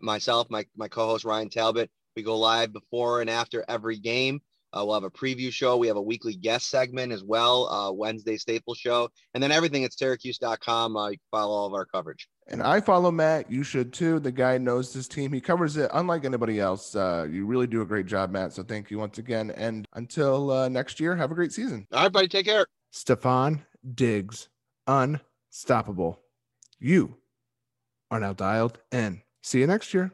Myself, 0.00 0.48
my 0.48 0.64
my 0.74 0.88
co-host 0.88 1.26
Ryan 1.26 1.50
Talbot, 1.50 1.90
we 2.16 2.22
go 2.22 2.38
live 2.38 2.72
before 2.72 3.20
and 3.20 3.28
after 3.28 3.62
every 3.68 3.98
game. 3.98 4.40
Uh, 4.76 4.84
we'll 4.84 4.94
have 4.94 5.04
a 5.04 5.10
preview 5.10 5.50
show. 5.50 5.76
We 5.76 5.86
have 5.86 5.96
a 5.96 6.02
weekly 6.02 6.34
guest 6.34 6.68
segment 6.68 7.12
as 7.12 7.24
well, 7.24 7.68
uh, 7.68 7.92
Wednesday 7.92 8.36
staple 8.36 8.74
show, 8.74 9.08
and 9.34 9.42
then 9.42 9.52
everything 9.52 9.84
at 9.84 9.92
Syracuse.com. 9.92 10.96
Uh, 10.96 11.08
you 11.10 11.16
can 11.16 11.24
follow 11.30 11.54
all 11.54 11.66
of 11.66 11.74
our 11.74 11.86
coverage. 11.86 12.28
And 12.48 12.62
I 12.62 12.80
follow 12.80 13.10
Matt. 13.10 13.50
You 13.50 13.62
should 13.62 13.92
too. 13.92 14.20
The 14.20 14.32
guy 14.32 14.58
knows 14.58 14.92
his 14.92 15.08
team. 15.08 15.32
He 15.32 15.40
covers 15.40 15.76
it 15.76 15.90
unlike 15.94 16.24
anybody 16.24 16.60
else. 16.60 16.94
Uh, 16.94 17.26
you 17.30 17.46
really 17.46 17.66
do 17.66 17.82
a 17.82 17.86
great 17.86 18.06
job, 18.06 18.30
Matt. 18.30 18.52
So 18.52 18.62
thank 18.62 18.90
you 18.90 18.98
once 18.98 19.18
again. 19.18 19.50
And 19.52 19.86
until 19.94 20.50
uh, 20.50 20.68
next 20.68 21.00
year, 21.00 21.16
have 21.16 21.30
a 21.30 21.34
great 21.34 21.52
season. 21.52 21.86
All 21.92 22.02
right, 22.02 22.12
buddy. 22.12 22.28
Take 22.28 22.46
care. 22.46 22.66
Stefon 22.92 23.62
Diggs, 23.94 24.48
unstoppable. 24.86 26.20
You 26.78 27.16
are 28.10 28.20
now 28.20 28.32
dialed 28.32 28.78
in. 28.92 29.22
See 29.42 29.60
you 29.60 29.66
next 29.66 29.92
year. 29.94 30.12